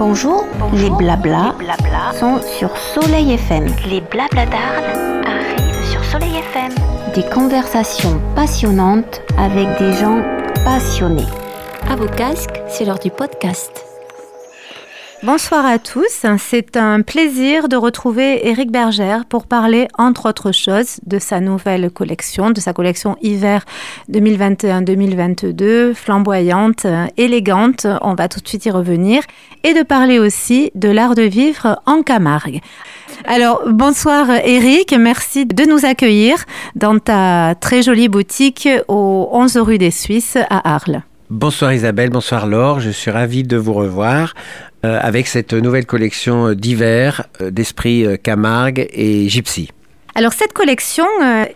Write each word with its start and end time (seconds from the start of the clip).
Bonjour, 0.00 0.46
les 0.72 0.88
blabla, 0.88 1.54
sont 2.18 2.40
sur 2.40 2.74
Soleil 2.74 3.32
FM. 3.32 3.66
Les 3.86 4.00
blabladards 4.00 4.94
arrivent 5.26 5.84
sur 5.84 6.02
Soleil 6.02 6.36
FM. 6.36 6.72
Des 7.14 7.28
conversations 7.28 8.18
passionnantes 8.34 9.20
avec 9.36 9.68
des 9.78 9.92
gens 9.92 10.22
passionnés. 10.64 11.28
À 11.86 11.96
vos 11.96 12.08
casques, 12.08 12.62
c'est 12.66 12.86
l'heure 12.86 12.98
du 12.98 13.10
podcast. 13.10 13.84
Bonsoir 15.22 15.66
à 15.66 15.78
tous, 15.78 16.06
c'est 16.08 16.78
un 16.78 17.02
plaisir 17.02 17.68
de 17.68 17.76
retrouver 17.76 18.48
Éric 18.48 18.70
Bergère 18.70 19.26
pour 19.26 19.46
parler 19.46 19.86
entre 19.98 20.30
autres 20.30 20.50
choses 20.50 20.98
de 21.04 21.18
sa 21.18 21.40
nouvelle 21.40 21.90
collection, 21.90 22.50
de 22.50 22.58
sa 22.58 22.72
collection 22.72 23.18
hiver 23.20 23.66
2021-2022, 24.10 25.92
flamboyante, 25.92 26.86
élégante, 27.18 27.86
on 28.00 28.14
va 28.14 28.28
tout 28.28 28.40
de 28.40 28.48
suite 28.48 28.64
y 28.64 28.70
revenir, 28.70 29.22
et 29.62 29.74
de 29.74 29.82
parler 29.82 30.18
aussi 30.18 30.70
de 30.74 30.88
l'art 30.88 31.14
de 31.14 31.24
vivre 31.24 31.82
en 31.84 32.02
Camargue. 32.02 32.62
Alors, 33.26 33.60
bonsoir 33.66 34.30
Eric, 34.30 34.94
merci 34.98 35.44
de 35.44 35.64
nous 35.64 35.84
accueillir 35.84 36.46
dans 36.76 36.98
ta 36.98 37.54
très 37.60 37.82
jolie 37.82 38.08
boutique 38.08 38.70
au 38.88 39.28
11 39.32 39.58
rue 39.58 39.76
des 39.76 39.90
Suisses 39.90 40.38
à 40.48 40.74
Arles. 40.76 41.02
Bonsoir 41.30 41.72
Isabelle, 41.72 42.10
bonsoir 42.10 42.48
Laure, 42.48 42.80
je 42.80 42.90
suis 42.90 43.12
ravi 43.12 43.44
de 43.44 43.56
vous 43.56 43.72
revoir 43.72 44.34
euh, 44.84 44.98
avec 45.00 45.28
cette 45.28 45.52
nouvelle 45.52 45.86
collection 45.86 46.54
d'hiver 46.54 47.24
euh, 47.40 47.52
d'esprit 47.52 48.04
euh, 48.04 48.16
Camargue 48.16 48.88
et 48.92 49.28
Gypsy. 49.28 49.70
Alors 50.16 50.32
cette 50.32 50.52
collection 50.52 51.06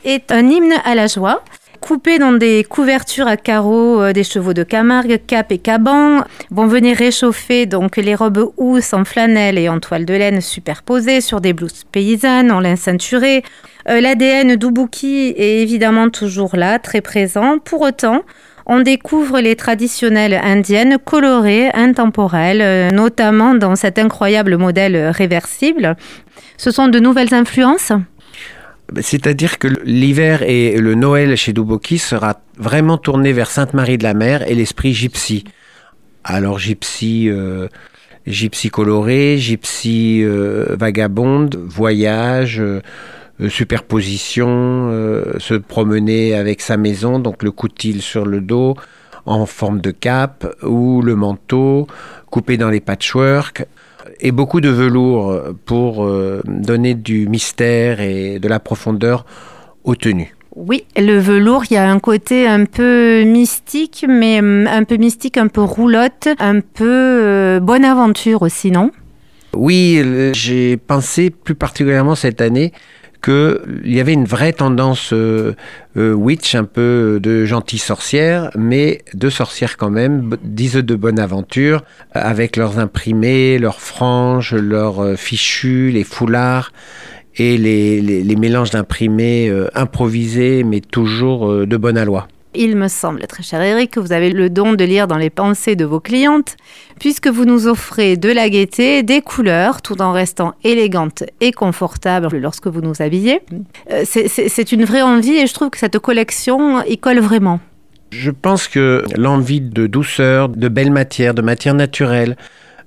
est 0.04 0.30
un 0.30 0.48
hymne 0.48 0.74
à 0.84 0.94
la 0.94 1.08
joie 1.08 1.42
coupé 1.80 2.20
dans 2.20 2.30
des 2.30 2.62
couvertures 2.62 3.26
à 3.26 3.36
carreaux 3.36 4.12
des 4.12 4.22
chevaux 4.22 4.54
de 4.54 4.62
Camargue, 4.62 5.20
Cap 5.26 5.50
et 5.50 5.58
Caban, 5.58 6.22
vont 6.52 6.68
venir 6.68 6.96
réchauffer 6.96 7.66
donc 7.66 7.96
les 7.96 8.14
robes 8.14 8.52
housses 8.56 8.92
en 8.92 9.04
flanelle 9.04 9.58
et 9.58 9.68
en 9.68 9.80
toile 9.80 10.04
de 10.04 10.14
laine 10.14 10.40
superposées 10.40 11.20
sur 11.20 11.40
des 11.40 11.52
blouses 11.52 11.82
paysannes 11.90 12.52
en 12.52 12.60
lin 12.60 12.76
ceinturé. 12.76 13.42
L'ADN 13.86 14.56
d'Ubuki 14.56 15.34
est 15.36 15.60
évidemment 15.60 16.08
toujours 16.08 16.56
là, 16.56 16.78
très 16.78 17.02
présent. 17.02 17.58
Pour 17.58 17.82
autant, 17.82 18.22
on 18.66 18.80
découvre 18.80 19.40
les 19.40 19.56
traditionnelles 19.56 20.34
indiennes 20.42 20.98
colorées, 21.02 21.70
intemporelles, 21.74 22.62
euh, 22.62 22.90
notamment 22.90 23.54
dans 23.54 23.76
cet 23.76 23.98
incroyable 23.98 24.56
modèle 24.56 24.96
réversible. 25.08 25.96
Ce 26.56 26.70
sont 26.70 26.88
de 26.88 26.98
nouvelles 26.98 27.34
influences? 27.34 27.92
C'est-à-dire 29.00 29.58
que 29.58 29.68
l'hiver 29.84 30.42
et 30.42 30.76
le 30.78 30.94
Noël 30.94 31.36
chez 31.36 31.52
Duboki 31.52 31.98
sera 31.98 32.40
vraiment 32.58 32.98
tourné 32.98 33.32
vers 33.32 33.50
Sainte-Marie 33.50 33.98
de 33.98 34.02
la 34.02 34.14
Mer 34.14 34.48
et 34.48 34.54
l'esprit 34.54 34.92
gypsy. 34.92 35.44
Alors 36.22 36.58
gypsy, 36.58 37.28
euh, 37.28 37.68
gypsy 38.26 38.68
coloré, 38.68 39.38
gypsy 39.38 40.22
euh, 40.22 40.76
vagabonde, 40.78 41.56
voyage, 41.56 42.62
superposition, 43.48 44.48
euh, 44.48 45.38
se 45.38 45.54
promener 45.54 46.34
avec 46.34 46.60
sa 46.60 46.76
maison, 46.76 47.18
donc 47.18 47.42
le 47.42 47.50
coutil 47.50 48.00
sur 48.00 48.24
le 48.26 48.40
dos 48.40 48.76
en 49.26 49.46
forme 49.46 49.80
de 49.80 49.90
cape 49.90 50.46
ou 50.62 51.02
le 51.02 51.16
manteau 51.16 51.86
coupé 52.30 52.56
dans 52.56 52.70
les 52.70 52.80
patchwork 52.80 53.66
et 54.20 54.32
beaucoup 54.32 54.60
de 54.60 54.68
velours 54.68 55.40
pour 55.64 56.04
euh, 56.04 56.42
donner 56.46 56.94
du 56.94 57.26
mystère 57.26 58.00
et 58.00 58.38
de 58.38 58.48
la 58.48 58.60
profondeur 58.60 59.24
aux 59.82 59.96
tenues. 59.96 60.34
Oui, 60.54 60.84
le 60.96 61.18
velours, 61.18 61.64
il 61.70 61.74
y 61.74 61.76
a 61.76 61.90
un 61.90 61.98
côté 61.98 62.46
un 62.46 62.64
peu 62.64 63.24
mystique, 63.24 64.06
mais 64.08 64.38
un 64.38 64.84
peu 64.84 64.96
mystique, 64.98 65.36
un 65.36 65.48
peu 65.48 65.62
roulotte, 65.62 66.28
un 66.38 66.60
peu 66.60 67.58
bonne 67.60 67.84
aventure 67.84 68.42
aussi, 68.42 68.70
non? 68.70 68.92
Oui, 69.52 70.00
j'ai 70.32 70.76
pensé 70.76 71.30
plus 71.30 71.56
particulièrement 71.56 72.14
cette 72.14 72.40
année 72.40 72.72
qu'il 73.24 73.92
y 73.92 74.00
avait 74.00 74.12
une 74.12 74.26
vraie 74.26 74.52
tendance 74.52 75.12
euh, 75.12 75.54
euh, 75.96 76.12
witch, 76.12 76.54
un 76.54 76.64
peu 76.64 77.18
de 77.22 77.44
gentille 77.46 77.78
sorcière, 77.78 78.50
mais 78.54 79.02
de 79.14 79.30
sorcières 79.30 79.76
quand 79.76 79.90
même, 79.90 80.36
disent 80.42 80.74
de 80.74 80.94
bonne 80.94 81.18
aventure, 81.18 81.82
avec 82.12 82.56
leurs 82.56 82.78
imprimés, 82.78 83.58
leurs 83.58 83.80
franges, 83.80 84.54
leurs 84.54 85.02
euh, 85.02 85.16
fichus, 85.16 85.90
les 85.90 86.04
foulards 86.04 86.72
et 87.36 87.56
les, 87.56 88.00
les 88.00 88.36
mélanges 88.36 88.70
d'imprimés 88.70 89.52
improvisés, 89.74 90.62
mais 90.62 90.80
toujours 90.80 91.66
de 91.66 91.76
bonne 91.76 91.98
aloi. 91.98 92.28
Il 92.56 92.76
me 92.76 92.86
semble, 92.86 93.26
très 93.26 93.42
cher 93.42 93.60
Eric, 93.60 93.90
que 93.90 94.00
vous 94.00 94.12
avez 94.12 94.30
le 94.30 94.48
don 94.48 94.74
de 94.74 94.84
lire 94.84 95.08
dans 95.08 95.16
les 95.16 95.30
pensées 95.30 95.74
de 95.74 95.84
vos 95.84 95.98
clientes, 95.98 96.56
puisque 97.00 97.26
vous 97.26 97.44
nous 97.44 97.66
offrez 97.66 98.16
de 98.16 98.30
la 98.30 98.48
gaieté, 98.48 99.02
des 99.02 99.22
couleurs, 99.22 99.82
tout 99.82 100.00
en 100.00 100.12
restant 100.12 100.54
élégante 100.62 101.24
et 101.40 101.50
confortable 101.50 102.38
lorsque 102.38 102.68
vous 102.68 102.80
nous 102.80 103.02
habillez. 103.02 103.40
Euh, 103.90 104.04
c'est 104.06 104.72
une 104.72 104.84
vraie 104.84 105.02
envie 105.02 105.36
et 105.36 105.48
je 105.48 105.54
trouve 105.54 105.70
que 105.70 105.78
cette 105.78 105.98
collection 105.98 106.82
y 106.84 106.96
colle 106.96 107.18
vraiment. 107.18 107.58
Je 108.10 108.30
pense 108.30 108.68
que 108.68 109.02
l'envie 109.16 109.60
de 109.60 109.88
douceur, 109.88 110.48
de 110.48 110.68
belles 110.68 110.92
matières, 110.92 111.34
de 111.34 111.42
matières 111.42 111.74
naturelles 111.74 112.36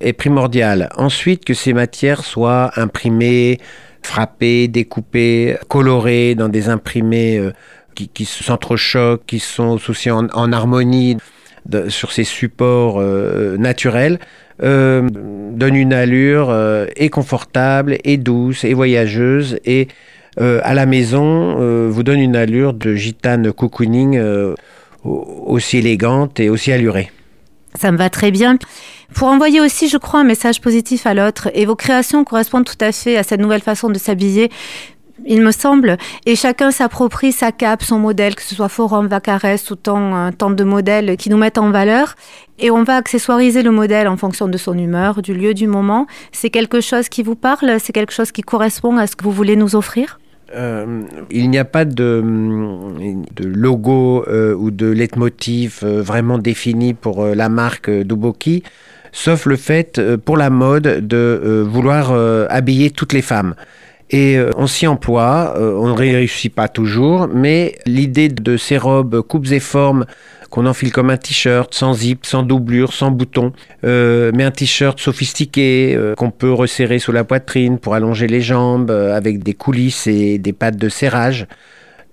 est 0.00 0.14
primordiale. 0.14 0.88
Ensuite, 0.96 1.44
que 1.44 1.52
ces 1.52 1.74
matières 1.74 2.24
soient 2.24 2.70
imprimées, 2.76 3.58
frappées, 4.02 4.68
découpées, 4.68 5.58
colorées 5.68 6.34
dans 6.34 6.48
des 6.48 6.70
imprimés 6.70 7.50
euh, 8.00 8.06
qui, 8.12 8.24
s'entrechoquent, 8.24 9.24
qui 9.26 9.38
sont 9.38 9.78
aussi 9.88 10.10
en, 10.10 10.52
harmonie 10.52 11.16
sur 11.88 12.12
ces 12.12 12.24
supports 12.24 12.98
euh, 12.98 13.56
naturels, 13.56 14.18
euh, 14.62 15.08
donne 15.52 15.76
une 15.76 15.92
allure 15.92 16.48
euh, 16.50 16.86
et 16.96 17.10
confortable, 17.10 17.98
et 18.04 18.16
douce, 18.16 18.64
et 18.64 18.74
voyageuse, 18.74 19.58
et 19.64 19.88
à 20.40 20.72
la 20.72 20.86
maison 20.86 21.88
vous 21.88 22.04
donne 22.04 22.20
une 22.20 22.36
allure 22.36 22.72
de 22.72 22.94
gitane 22.94 23.52
cocooning 23.52 24.22
aussi 25.02 25.78
élégante 25.78 26.38
et 26.38 26.48
aussi 26.48 26.70
allurée. 26.70 27.10
Ça 27.74 27.90
me 27.90 27.96
va 27.98 28.08
très 28.08 28.30
bien. 28.30 28.56
Pour 29.14 29.26
envoyer 29.26 29.60
aussi, 29.60 29.88
je 29.88 29.96
crois, 29.96 30.20
un 30.20 30.24
message 30.24 30.60
positif 30.60 31.06
à 31.06 31.14
l'autre. 31.14 31.48
Et 31.54 31.66
vos 31.66 31.74
créations 31.74 32.22
correspondent 32.22 32.66
tout 32.66 32.78
à 32.80 32.92
fait 32.92 33.16
à 33.16 33.24
cette 33.24 33.40
nouvelle 33.40 33.62
façon 33.62 33.88
de 33.90 33.98
s'habiller 33.98 34.48
il 35.26 35.42
me 35.42 35.50
semble, 35.50 35.96
et 36.26 36.36
chacun 36.36 36.70
s'approprie 36.70 37.32
sa 37.32 37.52
cape, 37.52 37.82
son 37.82 37.98
modèle, 37.98 38.34
que 38.34 38.42
ce 38.42 38.54
soit 38.54 38.68
forum, 38.68 39.06
vacarès 39.06 39.70
ou 39.70 39.76
tant, 39.76 40.30
tant 40.32 40.50
de 40.50 40.64
modèles 40.64 41.16
qui 41.16 41.30
nous 41.30 41.36
mettent 41.36 41.58
en 41.58 41.70
valeur. 41.70 42.14
Et 42.58 42.70
on 42.70 42.82
va 42.82 42.96
accessoiriser 42.96 43.62
le 43.62 43.70
modèle 43.70 44.08
en 44.08 44.16
fonction 44.16 44.48
de 44.48 44.58
son 44.58 44.76
humeur, 44.76 45.22
du 45.22 45.34
lieu, 45.34 45.54
du 45.54 45.66
moment. 45.66 46.06
C'est 46.32 46.50
quelque 46.50 46.80
chose 46.80 47.08
qui 47.08 47.22
vous 47.22 47.36
parle 47.36 47.78
C'est 47.78 47.92
quelque 47.92 48.12
chose 48.12 48.32
qui 48.32 48.42
correspond 48.42 48.96
à 48.96 49.06
ce 49.06 49.14
que 49.14 49.24
vous 49.24 49.32
voulez 49.32 49.56
nous 49.56 49.76
offrir? 49.76 50.18
Euh, 50.54 51.02
il 51.30 51.50
n'y 51.50 51.58
a 51.58 51.64
pas 51.64 51.84
de, 51.84 52.22
de 52.24 53.46
logo 53.46 54.24
euh, 54.28 54.54
ou 54.54 54.70
de 54.70 54.86
leitmotiv 54.86 55.80
euh, 55.82 56.00
vraiment 56.00 56.38
défini 56.38 56.94
pour 56.94 57.24
la 57.26 57.50
marque 57.50 57.90
Duboki, 57.90 58.62
sauf 59.12 59.44
le 59.44 59.56
fait 59.56 60.00
pour 60.24 60.38
la 60.38 60.48
mode 60.48 61.06
de 61.06 61.66
vouloir 61.68 62.12
habiller 62.50 62.90
toutes 62.90 63.12
les 63.12 63.22
femmes. 63.22 63.54
Et 64.10 64.38
euh, 64.38 64.50
on 64.56 64.66
s'y 64.66 64.86
emploie, 64.86 65.54
euh, 65.58 65.74
on 65.74 65.88
ne 65.88 65.92
réussit 65.92 66.54
pas 66.54 66.68
toujours, 66.68 67.28
mais 67.28 67.78
l'idée 67.84 68.28
de 68.28 68.56
ces 68.56 68.78
robes 68.78 69.20
coupes 69.22 69.50
et 69.52 69.60
formes 69.60 70.06
qu'on 70.48 70.64
enfile 70.64 70.92
comme 70.92 71.10
un 71.10 71.18
t-shirt, 71.18 71.74
sans 71.74 71.92
zip, 71.92 72.24
sans 72.24 72.42
doublure, 72.42 72.94
sans 72.94 73.10
bouton, 73.10 73.52
euh, 73.84 74.32
mais 74.34 74.44
un 74.44 74.50
t-shirt 74.50 74.98
sophistiqué 74.98 75.98
qu'on 76.16 76.30
peut 76.30 76.52
resserrer 76.52 76.98
sous 76.98 77.12
la 77.12 77.22
poitrine 77.22 77.78
pour 77.78 77.94
allonger 77.94 78.26
les 78.28 78.40
jambes, 78.40 78.90
avec 78.90 79.42
des 79.42 79.52
coulisses 79.52 80.06
et 80.06 80.38
des 80.38 80.54
pattes 80.54 80.78
de 80.78 80.88
serrage, 80.88 81.46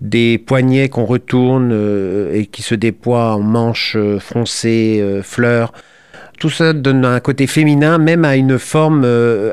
des 0.01 0.37
poignets 0.37 0.89
qu'on 0.89 1.05
retourne 1.05 1.71
et 2.33 2.45
qui 2.47 2.61
se 2.61 2.75
déploient 2.75 3.35
en 3.35 3.39
manches 3.39 3.95
froncées, 4.19 5.21
fleurs. 5.23 5.71
Tout 6.37 6.49
ça 6.49 6.73
donne 6.73 7.05
un 7.05 7.21
côté 7.21 7.47
féminin, 7.47 7.99
même 7.99 8.25
à 8.25 8.35
une 8.35 8.59
forme 8.59 9.07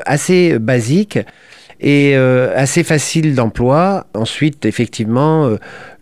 assez 0.05 0.59
basique 0.59 1.19
et 1.83 2.15
euh, 2.15 2.53
assez 2.55 2.83
facile 2.83 3.35
d'emploi. 3.35 4.07
Ensuite, 4.13 4.65
effectivement, 4.65 5.45
euh, 5.45 5.57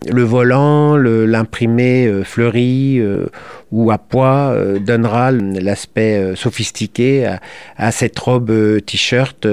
le 0.10 0.24
volant, 0.24 0.96
l'imprimé 0.96 2.06
euh, 2.06 2.24
fleuri 2.24 3.02
ou 3.72 3.92
à 3.92 3.98
poids 3.98 4.56
donnera 4.80 5.32
l'aspect 5.32 6.36
sophistiqué 6.36 7.26
à, 7.26 7.40
à, 7.78 7.92
cette 7.92 8.18
robe 8.20 8.52
t-shirt 8.86 9.48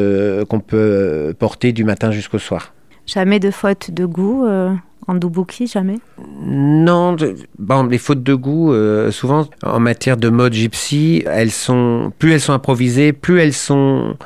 qu'on 0.49 0.61
peut 0.61 1.35
porter 1.39 1.73
du 1.73 1.85
matin 1.85 2.11
jusqu'au 2.11 2.39
soir. 2.39 2.73
Jamais 3.09 3.41
de 3.41 3.51
faute 3.51 3.91
de 3.91 4.05
goût 4.05 4.47
en 5.09 5.15
Dubuki, 5.15 5.67
jamais? 5.67 5.99
Non, 6.43 7.17
les 7.91 7.99
fautes 7.99 8.23
de 8.23 8.35
goût, 8.35 8.73
euh, 8.73 9.11
souvent 9.11 9.49
en 9.63 9.81
matière 9.81 10.19
de 10.19 10.29
mode 10.29 10.53
gypsy, 10.53 11.25
elles 11.27 11.51
sont, 11.51 12.13
plus 12.19 12.33
elles 12.33 12.43
sont 12.43 12.53
improvisées, 12.53 13.15
plus 13.15 13.41
elles 13.41 13.55
sont 13.55 14.17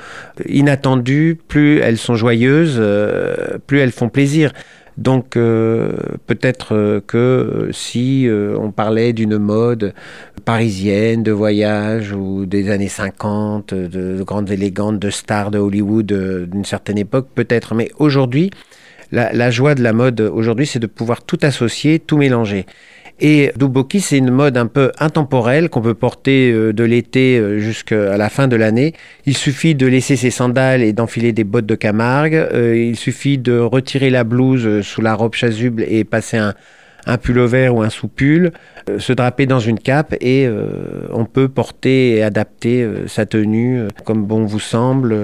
inattendues, 0.48 1.38
plus 1.46 1.78
elles 1.78 1.98
sont 1.98 2.16
joyeuses, 2.16 2.78
euh, 2.78 3.58
plus 3.64 3.78
elles 3.78 3.92
font 3.92 4.08
plaisir. 4.08 4.52
Donc 4.98 5.36
euh, 5.36 5.92
peut-être 6.26 7.00
que 7.06 7.70
si 7.72 8.28
on 8.28 8.72
parlait 8.72 9.12
d'une 9.12 9.38
mode 9.38 9.94
parisiennes, 10.44 11.22
de 11.22 11.32
voyage 11.32 12.12
ou 12.12 12.44
des 12.44 12.70
années 12.70 12.88
50, 12.88 13.72
de, 13.72 14.22
grandes 14.24 14.50
élégantes, 14.50 14.98
de 14.98 15.10
stars 15.10 15.52
de 15.52 15.58
Hollywood 15.58 16.06
d'une 16.50 16.64
certaine 16.64 16.98
époque 16.98 17.28
peut-être. 17.34 17.76
Mais 17.76 17.90
aujourd'hui, 17.98 18.50
la, 19.12 19.32
la, 19.32 19.50
joie 19.50 19.74
de 19.74 19.82
la 19.82 19.92
mode 19.92 20.20
aujourd'hui, 20.20 20.66
c'est 20.66 20.78
de 20.78 20.86
pouvoir 20.86 21.22
tout 21.22 21.38
associer, 21.42 21.98
tout 21.98 22.16
mélanger. 22.16 22.66
Et 23.24 23.52
Duboki, 23.56 24.00
c'est 24.00 24.18
une 24.18 24.32
mode 24.32 24.56
un 24.56 24.66
peu 24.66 24.90
intemporelle 24.98 25.68
qu'on 25.68 25.80
peut 25.80 25.94
porter 25.94 26.50
euh, 26.50 26.72
de 26.72 26.82
l'été 26.82 27.38
euh, 27.38 27.58
jusqu'à 27.58 28.16
la 28.16 28.28
fin 28.28 28.48
de 28.48 28.56
l'année. 28.56 28.94
Il 29.26 29.36
suffit 29.36 29.76
de 29.76 29.86
laisser 29.86 30.16
ses 30.16 30.30
sandales 30.30 30.82
et 30.82 30.92
d'enfiler 30.92 31.32
des 31.32 31.44
bottes 31.44 31.66
de 31.66 31.76
Camargue. 31.76 32.34
Euh, 32.34 32.76
il 32.76 32.96
suffit 32.96 33.38
de 33.38 33.56
retirer 33.58 34.10
la 34.10 34.24
blouse 34.24 34.80
sous 34.80 35.02
la 35.02 35.14
robe 35.14 35.34
chasuble 35.34 35.84
et 35.86 36.02
passer 36.02 36.36
un, 36.36 36.54
un 37.06 37.16
pullover 37.16 37.68
ou 37.68 37.82
un 37.82 37.90
sous-pull, 37.90 38.50
se 38.98 39.12
draper 39.12 39.46
dans 39.46 39.60
une 39.60 39.78
cape 39.78 40.16
et 40.20 40.48
on 41.12 41.24
peut 41.24 41.48
porter 41.48 42.16
et 42.16 42.22
adapter 42.22 42.88
sa 43.06 43.26
tenue 43.26 43.82
comme 44.04 44.24
bon 44.24 44.44
vous 44.44 44.60
semble 44.60 45.16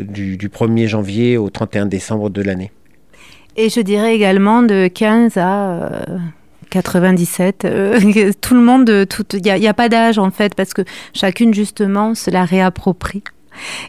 du, 0.00 0.36
du 0.36 0.48
1er 0.48 0.86
janvier 0.86 1.36
au 1.36 1.50
31 1.50 1.86
décembre 1.86 2.30
de 2.30 2.42
l'année. 2.42 2.70
Et 3.56 3.68
je 3.68 3.80
dirais 3.80 4.14
également 4.14 4.62
de 4.62 4.88
15 4.88 5.36
à 5.36 6.06
97. 6.70 7.64
Euh, 7.64 8.00
tout 8.40 8.54
le 8.54 8.60
monde, 8.60 9.06
il 9.34 9.42
n'y 9.42 9.68
a, 9.68 9.74
pas 9.74 9.88
d'âge 9.88 10.18
en 10.18 10.30
fait, 10.30 10.54
parce 10.54 10.72
que 10.72 10.82
chacune 11.12 11.52
justement 11.52 12.14
se 12.14 12.30
la 12.30 12.44
réapproprie. 12.44 13.22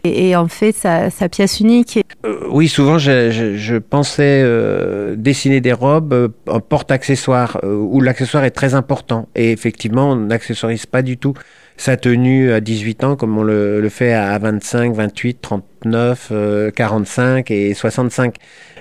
Et, 0.03 0.35
en 0.35 0.47
fait 0.47 0.73
sa, 0.73 1.09
pièce 1.29 1.59
unique. 1.59 2.03
Euh, 2.25 2.39
oui, 2.49 2.67
souvent 2.67 2.97
je, 2.97 3.77
pensais 3.77 4.41
euh, 4.43 5.15
dessiner 5.15 5.61
des 5.61 5.71
robes 5.71 6.33
en 6.47 6.59
porte-accessoire, 6.59 7.59
où 7.63 8.01
l'accessoire 8.01 8.43
est 8.43 8.51
très 8.51 8.73
important. 8.73 9.29
Et 9.35 9.51
effectivement, 9.51 10.11
on 10.11 10.15
n'accessorise 10.15 10.87
pas 10.87 11.03
du 11.03 11.17
tout 11.17 11.35
sa 11.77 11.95
tenue 11.95 12.51
à 12.51 12.59
18 12.59 13.03
ans 13.03 13.15
comme 13.15 13.37
on 13.37 13.43
le 13.43 13.89
fait 13.89 14.13
à 14.13 14.37
25, 14.37 14.93
28, 14.93 15.41
39, 15.41 16.31
45 16.75 17.49
et 17.51 17.73
65. 17.73 18.35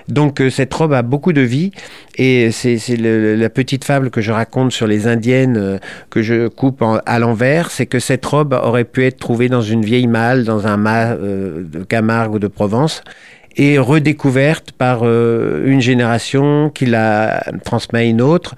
Donc 0.07 0.41
euh, 0.41 0.49
cette 0.49 0.73
robe 0.73 0.93
a 0.93 1.01
beaucoup 1.01 1.33
de 1.33 1.41
vie 1.41 1.71
et 2.15 2.51
c'est 2.51 2.77
la 2.97 3.49
petite 3.49 3.83
fable 3.83 4.09
que 4.09 4.21
je 4.21 4.31
raconte 4.31 4.71
sur 4.71 4.87
les 4.87 5.07
indiennes 5.07 5.57
euh, 5.57 5.77
que 6.09 6.21
je 6.21 6.47
coupe 6.47 6.83
à 7.05 7.19
l'envers, 7.19 7.71
c'est 7.71 7.85
que 7.85 7.99
cette 7.99 8.25
robe 8.25 8.53
aurait 8.53 8.83
pu 8.83 9.05
être 9.05 9.17
trouvée 9.17 9.49
dans 9.49 9.61
une 9.61 9.83
vieille 9.83 10.07
malle, 10.07 10.43
dans 10.43 10.67
un 10.67 10.77
mât 10.77 11.13
euh, 11.13 11.63
de 11.63 11.83
Camargue 11.83 12.35
ou 12.35 12.39
de 12.39 12.47
Provence 12.47 13.03
et 13.57 13.77
redécouverte 13.77 14.71
par 14.71 15.03
une 15.03 15.81
génération 15.81 16.69
qui 16.69 16.85
la 16.85 17.43
transmet 17.65 17.99
à 17.99 18.03
une 18.03 18.21
autre 18.21 18.55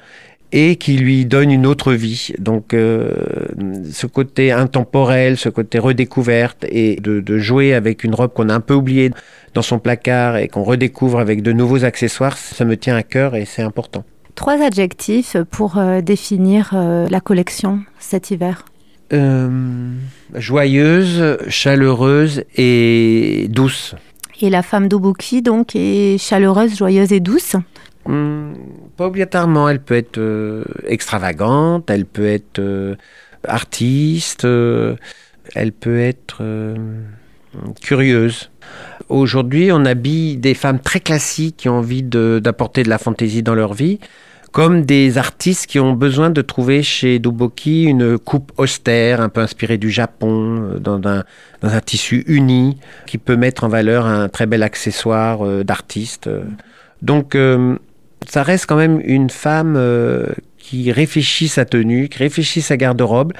et 0.53 0.77
qui 0.77 0.97
lui 0.97 1.25
donne 1.25 1.51
une 1.51 1.65
autre 1.65 1.91
vie. 1.93 2.31
Donc 2.39 2.69
ce 2.71 4.05
côté 4.05 4.51
intemporel, 4.51 5.37
ce 5.37 5.49
côté 5.49 5.79
redécouverte 5.79 6.65
et 6.69 6.95
de, 6.97 7.19
de 7.19 7.37
jouer 7.39 7.73
avec 7.73 8.03
une 8.03 8.13
robe 8.13 8.31
qu'on 8.33 8.49
a 8.49 8.53
un 8.53 8.59
peu 8.61 8.75
oubliée 8.75 9.11
dans 9.53 9.61
son 9.61 9.79
placard 9.79 10.37
et 10.37 10.47
qu'on 10.47 10.63
redécouvre 10.63 11.19
avec 11.19 11.41
de 11.41 11.51
nouveaux 11.51 11.83
accessoires, 11.83 12.37
ça 12.37 12.65
me 12.65 12.77
tient 12.77 12.95
à 12.95 13.03
cœur 13.03 13.35
et 13.35 13.45
c'est 13.45 13.61
important. 13.61 14.03
Trois 14.35 14.61
adjectifs 14.61 15.37
pour 15.51 15.77
euh, 15.77 16.01
définir 16.01 16.71
euh, 16.73 17.07
la 17.09 17.21
collection 17.21 17.81
cet 17.99 18.31
hiver. 18.31 18.65
Euh, 19.11 19.91
joyeuse, 20.33 21.37
chaleureuse 21.49 22.43
et 22.55 23.47
douce. 23.49 23.95
Et 24.41 24.49
la 24.49 24.63
femme 24.63 24.87
d'Obuki, 24.87 25.43
donc, 25.43 25.75
est 25.75 26.17
chaleureuse, 26.17 26.75
joyeuse 26.75 27.13
et 27.13 27.19
douce 27.19 27.55
hmm, 28.05 28.53
Pas 28.97 29.07
obligatoirement. 29.07 29.69
Elle 29.69 29.81
peut 29.81 29.95
être 29.95 30.65
extravagante, 30.87 31.89
elle 31.89 32.05
peut 32.05 32.27
être 32.27 32.97
artiste, 33.47 34.45
elle 34.45 35.71
peut 35.71 35.99
être 35.99 36.43
curieuse. 37.81 38.49
Aujourd'hui, 39.09 39.71
on 39.71 39.85
habille 39.85 40.37
des 40.37 40.53
femmes 40.53 40.79
très 40.79 40.99
classiques 40.99 41.57
qui 41.57 41.69
ont 41.69 41.77
envie 41.77 42.03
d'apporter 42.03 42.83
de, 42.83 42.89
la 42.89 42.97
fantaisie 42.97 43.43
dans 43.43 43.55
leur 43.55 43.73
vie, 43.73 43.99
comme 44.51 44.85
des 44.85 45.17
artistes 45.17 45.65
qui 45.65 45.79
ont 45.79 45.93
besoin 45.93 46.29
de 46.29 46.41
trouver 46.41 46.83
chez 46.83 47.19
Duboki 47.19 47.83
une 47.83 48.17
coupe 48.17 48.51
austère, 48.57 49.19
un 49.19 49.29
peu 49.29 49.41
inspirée 49.41 49.77
du 49.77 49.89
Japon, 49.89 50.69
euh, 50.75 50.79
dans 50.79 51.01
un, 51.07 51.79
tissu 51.81 52.23
uni, 52.27 52.77
qui 53.07 53.17
peut 53.17 53.35
mettre 53.35 53.63
en 53.63 53.67
valeur 53.67 54.05
un 54.05 54.29
très 54.29 54.45
bel 54.45 54.63
accessoire 54.63 55.45
euh, 55.45 55.63
d'artiste. 55.63 56.29
Donc, 57.01 57.35
euh, 57.35 57.77
ça 58.29 58.43
reste 58.43 58.65
quand 58.65 58.75
même 58.75 59.01
une 59.03 59.29
femme 59.29 59.79
qui 60.57 60.91
réfléchit 60.91 61.47
sa 61.47 61.65
tenue, 61.65 62.09
qui 62.09 62.19
réfléchit 62.19 62.61
sa 62.61 62.77
garde-robe 62.77 63.33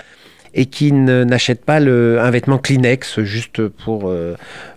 et 0.53 0.65
qui 0.65 0.91
n'achète 0.91 1.65
pas 1.65 1.77
un 1.77 2.31
vêtement 2.31 2.57
Kleenex 2.57 3.21
juste 3.21 3.67
pour, 3.67 4.11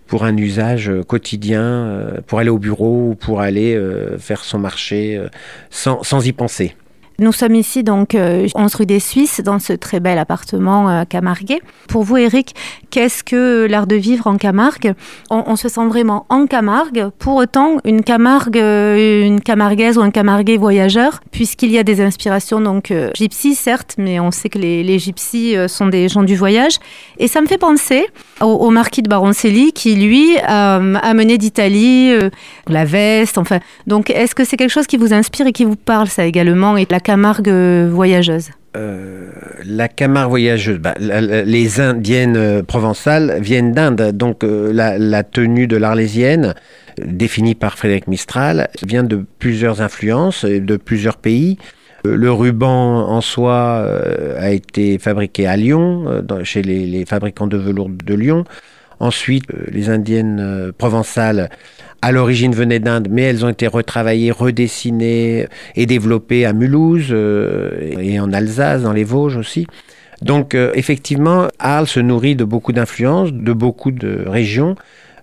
pour 0.07 0.25
un 0.25 0.37
usage 0.37 0.89
euh, 0.89 1.03
quotidien, 1.03 1.63
euh, 1.63 2.21
pour 2.27 2.39
aller 2.39 2.51
au 2.51 2.59
bureau 2.59 3.11
ou 3.11 3.15
pour 3.15 3.41
aller 3.41 3.75
euh, 3.75 4.19
faire 4.19 4.45
son 4.45 4.59
marché 4.59 5.21
sans 5.71 6.27
y 6.27 6.33
penser. 6.33 6.75
Nous 7.19 7.33
sommes 7.33 7.55
ici 7.55 7.83
donc 7.83 8.15
11 8.15 8.75
rue 8.75 8.87
des 8.87 9.01
Suisses 9.01 9.41
dans 9.41 9.59
ce 9.59 9.73
très 9.73 10.01
bel 10.01 10.19
appartement 10.19 11.05
camarguais. 11.07 11.61
Pour 11.89 12.03
vous 12.03 12.19
Eric, 12.19 12.55
qu'est-ce 12.91 13.25
que 13.25 13.67
l'art 13.67 13.87
de 13.87 13.97
vivre 13.97 14.27
en 14.27 14.37
Camargue? 14.37 14.95
On, 15.31 15.57
se 15.57 15.69
sent 15.69 15.87
vraiment 15.87 16.27
en 16.29 16.47
Camargue, 16.47 17.09
pour 17.19 17.37
autant 17.37 17.79
une 17.85 18.03
Camargue, 18.03 18.57
une 18.57 19.41
Camarguaise 19.41 19.97
ou 19.97 20.03
un 20.03 20.11
Camarguais 20.11 20.59
voyageur, 20.59 21.21
puisqu'il 21.31 21.71
y 21.71 21.79
a 21.79 21.83
des 21.83 22.01
inspirations 22.03 22.61
donc 22.61 22.93
gypsies 23.15 23.55
certes, 23.55 23.95
mais 23.97 24.21
on 24.21 24.31
sait 24.31 24.49
que 24.49 24.59
les, 24.59 24.83
les 24.83 24.99
gypsies 24.99 25.57
sont 25.69 25.87
des 25.87 26.09
gens 26.09 26.23
du 26.23 26.37
voyage. 26.37 26.77
Et 27.19 27.29
ça 27.29 27.41
me 27.41 27.47
fait 27.47 27.59
penser 27.59 28.07
au, 28.41 28.71
marquis 28.71 29.03
de 29.03 29.09
Baroncelli 29.09 29.73
qui 29.73 29.95
lui 29.95 30.37
a 30.39 30.75
amené 30.75 31.39
d'Italie 31.39 32.13
la 32.69 32.85
veste. 32.85 33.39
Enfin, 33.39 33.61
donc 33.87 34.11
est-ce 34.11 34.35
que 34.35 34.45
c'est 34.45 34.57
quelque 34.57 34.73
chose 34.73 34.87
qui 34.87 34.97
vous 34.97 35.15
inspire 35.15 35.47
et 35.47 35.53
qui 35.53 35.65
vous 35.65 35.77
parle 35.77 36.09
ça 36.09 36.27
également 36.27 36.77
Camargue 37.07 37.87
voyageuse 37.89 38.51
euh, 38.77 39.31
la 39.65 39.87
Camargue 39.87 40.29
voyageuse, 40.29 40.81
bah, 40.81 40.95
les 40.99 41.81
indiennes 41.81 42.37
euh, 42.37 42.63
provençales 42.65 43.39
viennent 43.41 43.71
d'Inde, 43.71 44.11
donc 44.11 44.43
euh, 44.43 44.73
la, 44.73 45.23
tenue 45.23 45.69
de 45.69 45.77
l'arlésienne, 45.77 46.55
définie 46.99 47.55
par 47.55 47.79
Frédéric 47.79 48.09
Mistral, 48.09 48.69
vient 48.85 49.05
de 49.05 49.25
plusieurs 49.39 49.83
influences, 49.83 50.45
de 50.45 50.77
plusieurs 50.77 51.17
pays. 51.17 51.59
Le 52.05 52.31
ruban 52.33 53.09
en 53.09 53.21
soi 53.21 53.89
a 54.39 54.51
été 54.51 54.99
fabriqué 54.99 55.47
à 55.47 55.57
Lyon, 55.57 56.23
chez 56.43 56.63
les, 56.63 57.05
fabricants 57.07 57.47
de 57.47 57.57
velours 57.57 57.89
de 57.89 58.15
Lyon. 58.15 58.45
Ensuite, 58.99 59.45
les 59.71 59.91
indiennes 59.91 60.73
provençales 60.79 61.51
à 62.03 62.13
l'origine 62.13 62.55
venaient 62.55 62.79
d'Inde, 62.79 63.09
mais 63.11 63.23
elles 63.23 63.45
ont 63.45 63.49
été 63.49 63.67
retravaillées, 63.67 64.31
redessinées 64.31 65.47
et 65.75 65.87
développées 65.87 66.45
à 66.45 66.53
Mulhouse 66.53 67.09
euh, 67.11 67.99
et 67.99 68.21
en 68.21 68.33
Alsace, 68.33 68.83
dans 68.83 68.93
les 68.93 69.05
Vosges 69.05 69.37
aussi. 69.37 69.67
Donc 70.23 70.55
euh, 70.55 70.71
effectivement, 70.75 71.49
Arles 71.59 71.87
se 71.87 72.01
nourrit 72.01 72.37
de 72.37 72.45
beaucoup 72.45 72.73
d'influences, 72.73 73.33
de 73.33 73.53
beaucoup 73.53 73.91
de 73.91 74.25
régions 74.27 74.77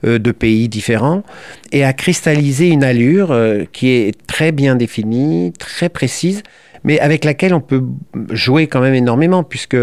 euh, 0.05 0.19
de 0.19 0.31
pays 0.31 0.67
différents 0.67 1.23
et 1.71 1.83
a 1.83 1.93
cristallisé 1.93 2.67
une 2.67 2.83
allure 2.83 3.35
qui 3.71 3.89
est 3.89 4.27
très 4.27 4.51
bien 4.51 4.75
définie, 4.75 5.53
très 5.57 5.89
précise, 5.89 6.43
mais 6.83 6.99
avec 6.99 7.23
laquelle 7.23 7.53
on 7.53 7.61
peut 7.61 7.83
jouer 8.29 8.67
quand 8.67 8.81
même 8.81 8.93
énormément 8.93 9.43
puisque 9.43 9.77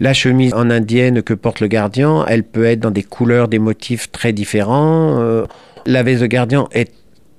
la 0.00 0.12
chemise 0.12 0.52
en 0.54 0.70
indienne 0.70 1.22
que 1.22 1.34
porte 1.34 1.60
le 1.60 1.66
gardien, 1.66 2.24
elle 2.28 2.42
peut 2.42 2.64
être 2.64 2.80
dans 2.80 2.90
des 2.90 3.02
couleurs, 3.02 3.48
des 3.48 3.58
motifs 3.58 4.10
très 4.10 4.32
différents. 4.32 5.44
La 5.86 6.02
veste 6.02 6.22
de 6.22 6.26
gardien 6.26 6.68
est 6.72 6.90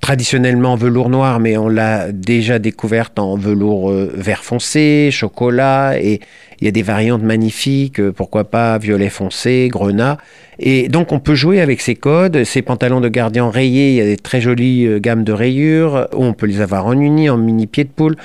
traditionnellement 0.05 0.73
en 0.73 0.75
velours 0.75 1.09
noir, 1.09 1.39
mais 1.39 1.57
on 1.57 1.67
l'a 1.67 2.11
déjà 2.11 2.59
découverte 2.59 3.17
en 3.17 3.35
velours 3.35 3.89
euh, 3.89 4.11
vert 4.13 4.43
foncé, 4.43 5.09
chocolat, 5.11 5.99
et 5.99 6.19
il 6.61 6.65
y 6.65 6.67
a 6.67 6.71
des 6.71 6.83
variantes 6.83 7.23
magnifiques, 7.23 7.99
euh, 7.99 8.11
pourquoi 8.11 8.43
pas 8.43 8.77
violet 8.77 9.09
foncé, 9.09 9.67
grenat. 9.71 10.19
Et 10.59 10.89
donc 10.89 11.11
on 11.11 11.17
peut 11.17 11.33
jouer 11.33 11.59
avec 11.59 11.81
ces 11.81 11.95
codes, 11.95 12.43
ces 12.43 12.61
pantalons 12.61 13.01
de 13.01 13.09
gardien 13.09 13.49
rayés, 13.49 13.89
il 13.89 13.95
y 13.95 14.01
a 14.01 14.05
des 14.05 14.17
très 14.17 14.41
jolies 14.41 14.85
euh, 14.85 14.99
gammes 14.99 15.23
de 15.23 15.33
rayures, 15.33 16.07
on 16.13 16.33
peut 16.33 16.45
les 16.45 16.61
avoir 16.61 16.85
en 16.85 16.93
uni, 16.99 17.27
en 17.27 17.37
mini 17.37 17.65
pied 17.65 17.85
de 17.85 17.89
poule. 17.89 18.15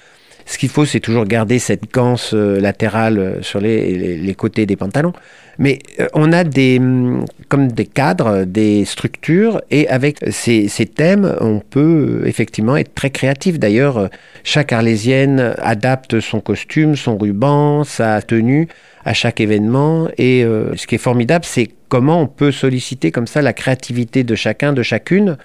Ce 0.50 0.58
qu'il 0.58 0.68
faut, 0.68 0.84
c'est 0.84 1.00
toujours 1.00 1.26
garder 1.26 1.60
cette 1.60 1.92
ganse 1.92 2.32
latérale 2.34 3.38
sur 3.40 3.60
les 3.60 4.34
côtés 4.36 4.66
des 4.66 4.76
pantalons. 4.76 5.12
Mais 5.60 5.78
euh, 6.00 6.08
on 6.14 6.32
a 6.32 6.42
des, 6.42 6.78
hum, 6.78 7.26
comme 7.48 7.70
des 7.70 7.84
cadres, 7.84 8.44
des 8.44 8.84
structures, 8.86 9.60
et 9.70 9.86
avec 9.88 10.18
ces, 10.30 10.68
thèmes, 10.86 11.36
on 11.40 11.60
peut 11.60 12.22
effectivement 12.24 12.76
être 12.78 12.94
très 12.94 13.10
créatif. 13.10 13.58
D'ailleurs, 13.58 14.08
chaque 14.42 14.72
arlésienne 14.72 15.54
adapte 15.58 16.18
son 16.20 16.40
costume, 16.40 16.96
son 16.96 17.18
ruban, 17.18 17.84
sa 17.84 18.22
tenue 18.22 18.68
à 19.04 19.12
chaque 19.12 19.38
événement. 19.38 20.08
Et 20.16 20.44
euh, 20.44 20.74
ce 20.76 20.86
qui 20.86 20.94
est 20.94 20.98
formidable, 20.98 21.44
c'est 21.44 21.68
comment 21.90 22.22
on 22.22 22.26
peut 22.26 22.52
solliciter 22.52 23.10
comme 23.10 23.26
ça 23.26 23.42
la 23.42 23.52
créativité 23.52 24.24
de 24.24 24.34
chacun, 24.34 24.72
de 24.72 24.82
chacune, 24.82 25.36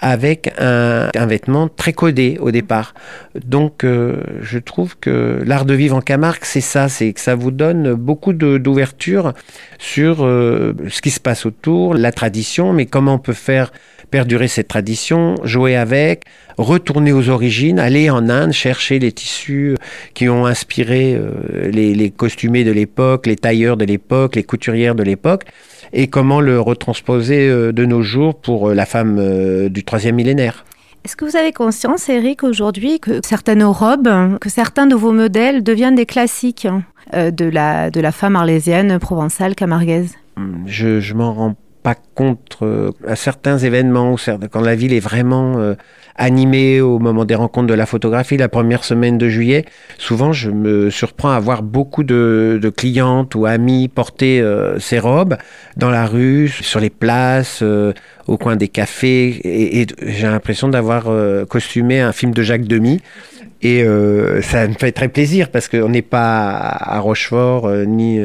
avec 0.00 0.52
un, 0.58 1.08
un, 1.14 1.26
vêtement 1.26 1.68
très 1.68 1.92
codé 1.92 2.38
au 2.40 2.50
départ. 2.50 2.94
Donc 3.34 3.84
euh, 3.84 4.22
je 4.40 4.58
trouve 4.58 4.98
que 4.98 5.42
l'art 5.44 5.64
de 5.64 5.74
vivre 5.74 5.96
en 5.96 6.00
Camargue, 6.00 6.42
c'est 6.42 6.60
ça, 6.60 6.88
c'est 6.88 7.12
que 7.12 7.20
ça 7.20 7.34
vous 7.34 7.50
donne 7.50 7.94
beaucoup 7.94 8.32
d'ouverture 8.32 9.32
sur 9.78 10.24
euh, 10.24 10.74
ce 10.88 11.00
qui 11.00 11.10
se 11.10 11.20
passe 11.20 11.46
autour, 11.46 11.94
la 11.94 12.12
tradition, 12.12 12.72
mais 12.72 12.86
comment 12.86 13.14
on 13.14 13.18
peut 13.18 13.32
faire 13.32 13.72
perdurer 14.12 14.46
cette 14.46 14.68
tradition, 14.68 15.34
jouer 15.42 15.74
avec, 15.74 16.22
retourner 16.56 17.12
aux 17.12 17.28
origines, 17.28 17.80
aller 17.80 18.10
en 18.10 18.28
Inde, 18.28 18.52
chercher 18.52 19.00
les 19.00 19.10
tissus 19.10 19.74
qui 20.14 20.28
ont 20.28 20.46
inspiré 20.46 21.16
euh, 21.16 21.68
les, 21.72 21.96
les 21.96 22.10
costumés 22.10 22.62
de 22.62 22.70
l'époque, 22.70 23.26
les 23.26 23.36
tailleurs 23.36 23.76
de 23.76 23.84
l'époque, 23.84 24.36
les 24.36 24.44
couturières 24.44 24.94
de 24.94 25.02
l'époque 25.02 25.46
et 25.92 26.06
comment 26.08 26.40
le 26.40 26.60
retransposer 26.60 27.48
euh, 27.48 27.72
de 27.72 27.84
nos 27.84 28.02
jours 28.02 28.34
pour 28.34 28.70
euh, 28.70 28.74
la 28.74 28.86
femme 28.86 29.18
euh, 29.18 29.68
du 29.68 29.84
troisième 29.84 30.16
millénaire. 30.16 30.64
Est-ce 31.04 31.16
que 31.16 31.24
vous 31.24 31.36
avez 31.36 31.52
conscience, 31.52 32.08
Eric, 32.08 32.44
aujourd'hui, 32.44 33.00
que 33.00 33.20
certaines 33.24 33.64
robes, 33.64 34.38
que 34.40 34.48
certains 34.48 34.86
de 34.86 34.94
vos 34.94 35.12
modèles 35.12 35.64
deviennent 35.64 35.96
des 35.96 36.06
classiques 36.06 36.68
de 37.12 37.44
la, 37.44 37.90
de 37.90 38.00
la 38.00 38.12
femme 38.12 38.36
arlésienne, 38.36 39.00
provençale, 39.00 39.56
camarguaise 39.56 40.14
Je, 40.66 41.00
je 41.00 41.14
m'en 41.14 41.34
rends 41.34 41.56
pas 41.82 41.96
compte 42.14 42.58
à 43.06 43.16
certains 43.16 43.58
événements, 43.58 44.16
quand 44.50 44.60
la 44.60 44.74
ville 44.74 44.92
est 44.92 45.00
vraiment 45.00 45.74
animé 46.16 46.80
au 46.80 46.98
moment 46.98 47.24
des 47.24 47.34
rencontres 47.34 47.68
de 47.68 47.74
la 47.74 47.86
photographie, 47.86 48.36
la 48.36 48.48
première 48.48 48.84
semaine 48.84 49.18
de 49.18 49.28
juillet, 49.28 49.64
souvent 49.98 50.32
je 50.32 50.50
me 50.50 50.90
surprends 50.90 51.30
à 51.30 51.40
voir 51.40 51.62
beaucoup 51.62 52.04
de, 52.04 52.58
de 52.60 52.68
clientes 52.68 53.34
ou 53.34 53.46
amis 53.46 53.88
porter 53.88 54.40
euh, 54.40 54.78
ces 54.78 54.98
robes 54.98 55.36
dans 55.76 55.90
la 55.90 56.06
rue, 56.06 56.48
sur 56.48 56.80
les 56.80 56.90
places, 56.90 57.60
euh, 57.62 57.92
au 58.26 58.36
coin 58.36 58.56
des 58.56 58.68
cafés, 58.68 59.28
et, 59.28 59.80
et 59.80 59.86
j'ai 60.02 60.26
l'impression 60.26 60.68
d'avoir 60.68 61.04
euh, 61.08 61.44
costumé 61.46 62.00
un 62.00 62.12
film 62.12 62.32
de 62.32 62.42
Jacques 62.42 62.66
Demy. 62.66 63.00
Et 63.64 63.84
euh, 63.84 64.42
ça 64.42 64.66
me 64.66 64.74
fait 64.74 64.90
très 64.90 65.08
plaisir 65.08 65.48
parce 65.48 65.68
qu'on 65.68 65.88
n'est 65.88 66.02
pas 66.02 66.58
à 66.58 66.98
Rochefort 66.98 67.70
ni 67.86 68.18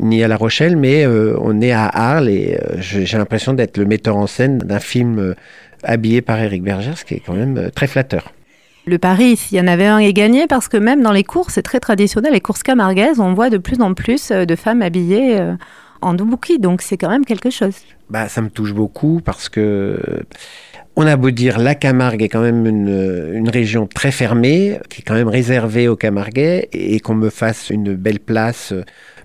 ni 0.00 0.22
à 0.22 0.28
La 0.28 0.36
Rochelle, 0.36 0.76
mais 0.76 1.06
on 1.06 1.60
est 1.60 1.72
à 1.72 1.86
Arles 1.86 2.28
et 2.28 2.58
j'ai 2.78 3.18
l'impression 3.18 3.52
d'être 3.52 3.76
le 3.76 3.84
metteur 3.84 4.16
en 4.16 4.26
scène 4.26 4.58
d'un 4.58 4.80
film 4.80 5.34
habillé 5.82 6.22
par 6.22 6.38
Eric 6.40 6.62
Berger, 6.62 6.92
ce 6.96 7.04
qui 7.04 7.14
est 7.14 7.22
quand 7.24 7.34
même 7.34 7.56
euh, 7.56 7.70
très 7.70 7.86
flatteur. 7.86 8.32
Le 8.86 8.98
pari, 8.98 9.36
s'il 9.36 9.58
y 9.58 9.60
en 9.60 9.66
avait 9.66 9.86
un, 9.86 9.98
est 9.98 10.12
gagné 10.12 10.46
parce 10.46 10.68
que 10.68 10.76
même 10.76 11.02
dans 11.02 11.12
les 11.12 11.24
courses, 11.24 11.54
c'est 11.54 11.62
très 11.62 11.80
traditionnel. 11.80 12.32
Les 12.32 12.40
courses 12.40 12.62
camarguaises, 12.62 13.20
on 13.20 13.34
voit 13.34 13.50
de 13.50 13.58
plus 13.58 13.80
en 13.80 13.94
plus 13.94 14.30
euh, 14.30 14.44
de 14.44 14.56
femmes 14.56 14.82
habillées 14.82 15.38
euh, 15.38 15.54
en 16.00 16.14
doubouki, 16.14 16.58
donc 16.58 16.82
c'est 16.82 16.96
quand 16.96 17.10
même 17.10 17.24
quelque 17.24 17.50
chose. 17.50 17.74
Bah, 18.08 18.28
ça 18.28 18.40
me 18.40 18.48
touche 18.48 18.72
beaucoup 18.72 19.20
parce 19.22 19.48
que 19.48 20.00
on 20.96 21.06
a 21.06 21.16
beau 21.16 21.30
dire 21.30 21.58
la 21.58 21.74
Camargue 21.74 22.22
est 22.22 22.28
quand 22.28 22.40
même 22.40 22.66
une, 22.66 23.32
une 23.34 23.48
région 23.48 23.86
très 23.86 24.10
fermée, 24.10 24.80
qui 24.88 25.02
est 25.02 25.04
quand 25.04 25.14
même 25.14 25.28
réservée 25.28 25.86
aux 25.86 25.96
Camarguais, 25.96 26.68
et 26.72 27.00
qu'on 27.00 27.14
me 27.14 27.30
fasse 27.30 27.70
une 27.70 27.94
belle 27.94 28.18
place 28.18 28.72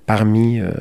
parmi 0.06 0.60
euh, 0.60 0.72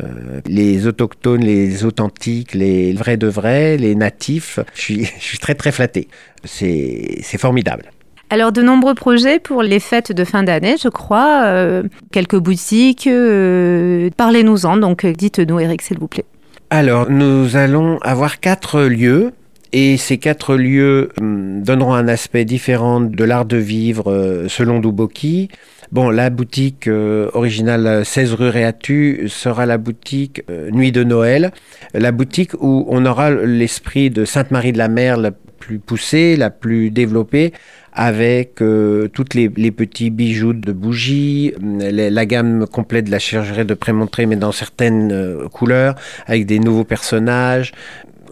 les 0.46 0.86
autochtones, 0.86 1.42
les 1.42 1.84
authentiques, 1.84 2.54
les 2.54 2.92
vrais 2.92 3.16
de 3.16 3.26
vrais, 3.26 3.76
les 3.76 3.94
natifs. 3.94 4.58
Je 4.74 4.80
suis, 4.80 5.04
je 5.18 5.24
suis 5.24 5.38
très 5.38 5.54
très 5.54 5.72
flatté. 5.72 6.08
C'est 6.44 7.38
formidable. 7.38 7.90
Alors, 8.30 8.52
de 8.52 8.62
nombreux 8.62 8.94
projets 8.94 9.38
pour 9.38 9.62
les 9.62 9.80
fêtes 9.80 10.12
de 10.12 10.24
fin 10.24 10.42
d'année, 10.42 10.76
je 10.82 10.88
crois. 10.88 11.42
Euh, 11.44 11.82
quelques 12.10 12.38
boutiques. 12.38 13.06
Euh, 13.06 14.10
Parlez-nous-en. 14.16 14.76
Donc, 14.76 15.06
dites-nous, 15.06 15.60
Eric, 15.60 15.82
s'il 15.82 15.98
vous 15.98 16.08
plaît. 16.08 16.24
Alors, 16.70 17.10
nous 17.10 17.56
allons 17.56 17.98
avoir 17.98 18.40
quatre 18.40 18.82
lieux. 18.82 19.32
Et 19.72 19.96
ces 19.96 20.18
quatre 20.18 20.54
lieux 20.54 21.10
hum, 21.18 21.62
donneront 21.62 21.94
un 21.94 22.06
aspect 22.06 22.44
différent 22.44 23.00
de 23.00 23.24
l'art 23.24 23.44
de 23.44 23.56
vivre 23.56 24.44
selon 24.48 24.78
Duboki. 24.78 25.48
Bon, 25.92 26.10
la 26.10 26.30
boutique 26.30 26.88
euh, 26.88 27.30
originale 27.34 28.04
16 28.04 28.34
rue 28.34 28.48
Réatu 28.48 29.24
sera 29.28 29.66
la 29.66 29.78
boutique 29.78 30.42
euh, 30.50 30.70
Nuit 30.70 30.92
de 30.92 31.04
Noël, 31.04 31.52
la 31.92 32.12
boutique 32.12 32.54
où 32.60 32.86
on 32.88 33.04
aura 33.06 33.30
l'esprit 33.30 34.10
de 34.10 34.24
Sainte-Marie 34.24 34.72
de 34.72 34.78
la 34.78 34.88
Mer 34.88 35.16
la 35.16 35.30
plus 35.64 35.78
poussée, 35.78 36.36
la 36.36 36.50
plus 36.50 36.90
développée, 36.90 37.52
avec 37.94 38.60
euh, 38.60 39.08
toutes 39.08 39.34
les, 39.34 39.48
petits 39.48 40.10
bijoux 40.10 40.52
de 40.52 40.72
bougies, 40.72 41.54
la, 41.62 42.10
la, 42.10 42.26
gamme 42.26 42.66
complète 42.66 43.06
de 43.06 43.10
la 43.10 43.18
chirurgie 43.18 43.64
de 43.64 43.74
Prémontré, 43.74 44.26
mais 44.26 44.36
dans 44.36 44.52
certaines 44.52 45.12
euh, 45.12 45.48
couleurs, 45.48 45.94
avec 46.26 46.44
des 46.44 46.58
nouveaux 46.58 46.84
personnages. 46.84 47.72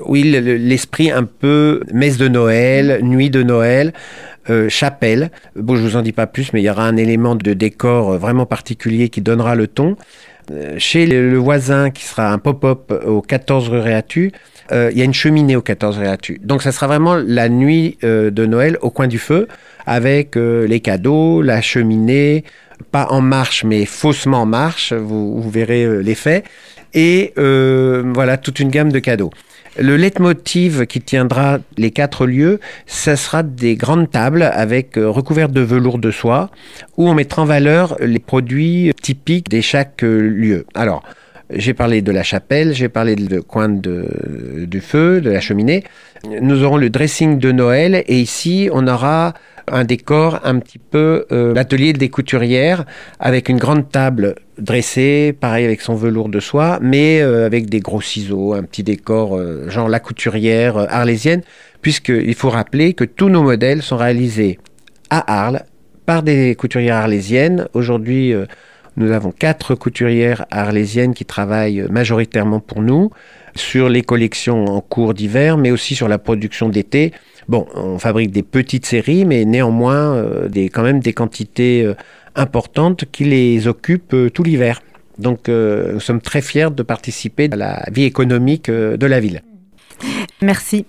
Oui, 0.05 0.25
l'esprit 0.25 1.11
un 1.11 1.25
peu 1.25 1.81
messe 1.93 2.19
de 2.19 2.29
Noël, 2.29 3.01
nuit 3.03 3.31
de 3.31 3.43
Noël, 3.43 3.93
euh, 4.51 4.69
chapelle. 4.69 5.31
Bon, 5.57 5.77
je 5.77 5.83
vous 5.83 5.97
en 5.97 6.03
dis 6.03 6.13
pas 6.13 6.27
plus, 6.27 6.53
mais 6.53 6.61
il 6.61 6.65
y 6.65 6.71
aura 6.71 6.87
un 6.87 6.97
élément 6.97 7.35
de 7.35 7.53
décor 7.53 8.19
vraiment 8.19 8.47
particulier 8.47 9.09
qui 9.09 9.21
donnera 9.21 9.55
le 9.55 9.67
ton. 9.67 9.97
Euh, 10.51 10.75
chez 10.79 11.07
le 11.07 11.37
voisin, 11.37 11.91
qui 11.91 12.05
sera 12.05 12.33
un 12.33 12.39
pop-up 12.39 12.93
au 13.07 13.23
14 13.23 13.69
rue 13.69 13.79
Réatu, 13.79 14.33
euh, 14.71 14.91
il 14.93 14.99
y 14.99 15.03
a 15.03 15.05
une 15.05 15.15
cheminée 15.15 15.57
au 15.57 15.63
14 15.63 15.99
Réatu. 15.99 16.41
Donc 16.43 16.63
ça 16.63 16.73
sera 16.73 16.87
vraiment 16.87 17.15
la 17.15 17.49
nuit 17.49 17.99
euh, 18.05 18.31
de 18.31 18.47
Noël 18.47 18.79
au 18.81 18.91
coin 18.91 19.07
du 19.07 19.19
feu, 19.19 19.49
avec 19.87 20.37
euh, 20.37 20.67
les 20.67 20.81
cadeaux, 20.81 21.43
la 21.43 21.61
cheminée, 21.61 22.45
pas 22.91 23.07
en 23.11 23.21
marche, 23.21 23.65
mais 23.65 23.85
faussement 23.85 24.43
en 24.43 24.47
marche, 24.47 24.93
vous 24.93 25.49
verrez 25.51 26.03
l'effet, 26.03 26.43
et 26.95 27.33
voilà, 27.37 28.37
toute 28.37 28.59
une 28.61 28.71
gamme 28.71 28.91
de 28.91 28.99
cadeaux. 28.99 29.31
Le 29.79 29.97
leitmotiv 29.97 30.87
qui 30.87 31.00
tiendra 31.00 31.59
les 31.79 31.91
quatre 31.91 32.26
lieux, 32.26 32.61
ça 32.87 33.17
sera 33.17 33.43
des 33.43 33.75
grandes 33.75 34.11
tables 34.11 34.43
avec 34.43 34.99
euh, 34.99 35.09
recouvertes 35.09 35.52
de 35.52 35.62
velours 35.62 35.99
de 35.99 36.11
soie 36.11 36.50
où 36.99 37.09
on 37.09 37.14
mettra 37.14 37.43
en 37.43 37.47
valeur 37.47 37.97
les 38.00 38.19
produits 38.19 38.93
typiques 39.00 39.49
de 39.49 39.62
chaque 39.62 40.05
euh, 40.05 40.21
lieu. 40.21 40.67
Alors, 40.75 41.02
j'ai 41.55 41.75
parlé 41.75 42.03
de 42.03 42.13
la 42.13 42.23
chapelle, 42.23 42.75
j'ai 42.75 42.89
parlé 42.89 43.17
de 43.17 43.41
coin 43.41 43.69
de, 43.69 44.67
du 44.67 44.81
feu, 44.81 45.21
de 45.21 45.31
la 45.31 45.41
cheminée. 45.41 45.85
Nous 46.41 46.63
aurons 46.63 46.77
le 46.77 46.91
dressing 46.91 47.39
de 47.39 47.53
Noël 47.53 48.05
et 48.07 48.19
ici 48.19 48.69
on 48.73 48.87
aura 48.87 49.35
un 49.69 49.85
décor 49.85 50.41
un 50.45 50.59
petit 50.59 50.79
peu 50.79 51.27
euh, 51.33 51.55
l'atelier 51.55 51.93
des 51.93 52.09
couturières 52.09 52.85
avec 53.21 53.49
une 53.49 53.59
grande 53.59 53.89
table 53.91 54.35
dressée, 54.59 55.35
pareil 55.39 55.65
avec 55.65 55.81
son 55.81 55.95
velours 55.95 56.29
de 56.29 56.41
soie, 56.41 56.79
mais 56.83 57.21
euh, 57.21 57.47
avec 57.47 57.69
des 57.69 57.81
gros 57.81 58.01
ciseaux, 58.01 58.55
un 58.55 58.63
petit 58.63 58.83
décor 58.83 59.37
euh, 59.37 59.69
genre 59.69 59.89
la 59.89 60.01
couturière 60.01 60.77
arlésienne, 60.77 61.43
puisqu'il 61.81 62.35
faut 62.35 62.51
rappeler 62.51 62.95
que 62.95 63.05
tous 63.05 63.29
nos 63.29 63.43
modèles 63.43 63.83
sont 63.83 63.97
réalisés 63.97 64.59
à 65.11 65.45
Arles 65.45 65.63
par 66.07 66.23
des 66.23 66.55
couturières 66.57 66.97
arlésiennes. 66.97 67.69
Aujourd'hui, 67.75 68.35
nous 68.97 69.11
avons 69.13 69.31
quatre 69.31 69.75
couturières 69.75 70.47
arlésiennes 70.51 71.15
qui 71.15 71.25
travaillent 71.25 71.87
majoritairement 71.91 72.61
pour 72.61 72.83
nous 72.83 73.11
sur 73.55 73.89
les 73.89 74.03
collections 74.03 74.67
en 74.67 74.81
cours 74.81 75.15
d'hiver, 75.15 75.57
mais 75.57 75.71
aussi 75.71 75.95
sur 75.95 76.09
la 76.09 76.19
production 76.19 76.69
d'été. 76.69 77.13
Bon, 77.49 77.67
on 77.75 77.99
fabrique 77.99 78.31
des 78.31 78.43
petites 78.43 78.87
séries, 78.87 79.25
mais 79.25 79.45
néanmoins 79.45 80.15
euh, 80.15 80.49
des, 80.49 80.69
quand 80.69 80.83
même 80.83 81.01
des 81.01 81.13
quantités 81.13 81.83
euh, 81.85 81.95
importantes 82.35 83.05
qui 83.11 83.25
les 83.25 83.67
occupent 83.67 84.15
euh, 84.15 84.31
tout 84.31 84.43
l'hiver. 84.43 84.81
Donc 85.19 85.49
nous 85.49 86.01
sommes 86.01 86.23
très 86.23 86.41
fiers 86.41 86.71
de 86.71 86.83
participer 86.83 87.49
à 87.53 87.57
la 87.57 87.85
vie 87.93 88.05
économique 88.05 88.71
de 88.71 89.07
la 89.07 89.21
ville. 89.21 89.43
Merci. 90.41 90.87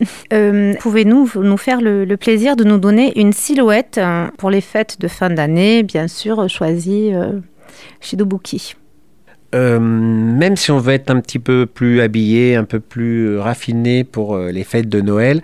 Pouvez-nous 0.79 1.29
nous 1.35 1.57
faire 1.57 1.81
le, 1.81 2.05
le, 2.05 2.17
plaisir 2.17 2.55
de 2.55 2.63
nous 2.63 2.77
donner 2.77 3.19
une 3.19 3.33
silhouette 3.33 3.99
pour 4.37 4.49
les 4.49 4.61
fêtes 4.61 4.99
de 5.01 5.09
fin 5.09 5.29
d'année, 5.29 5.83
bien 5.83 6.07
sûr, 6.07 6.49
choisie 6.49 7.11
chez 8.01 8.17
Dobuki 8.17 8.75
euh, 9.55 9.79
même 9.79 10.55
si 10.55 10.71
on 10.71 10.79
veut 10.79 10.93
être 10.93 11.11
un 11.11 11.19
petit 11.19 11.37
peu 11.37 11.67
plus 11.67 12.01
habillé, 12.01 12.55
un 12.55 12.63
peu 12.63 12.79
plus 12.79 13.37
raffiné 13.37 14.03
pour 14.03 14.35
euh, 14.35 14.49
les 14.49 14.63
fêtes 14.63 14.89
de 14.89 14.99
Noël, 14.99 15.43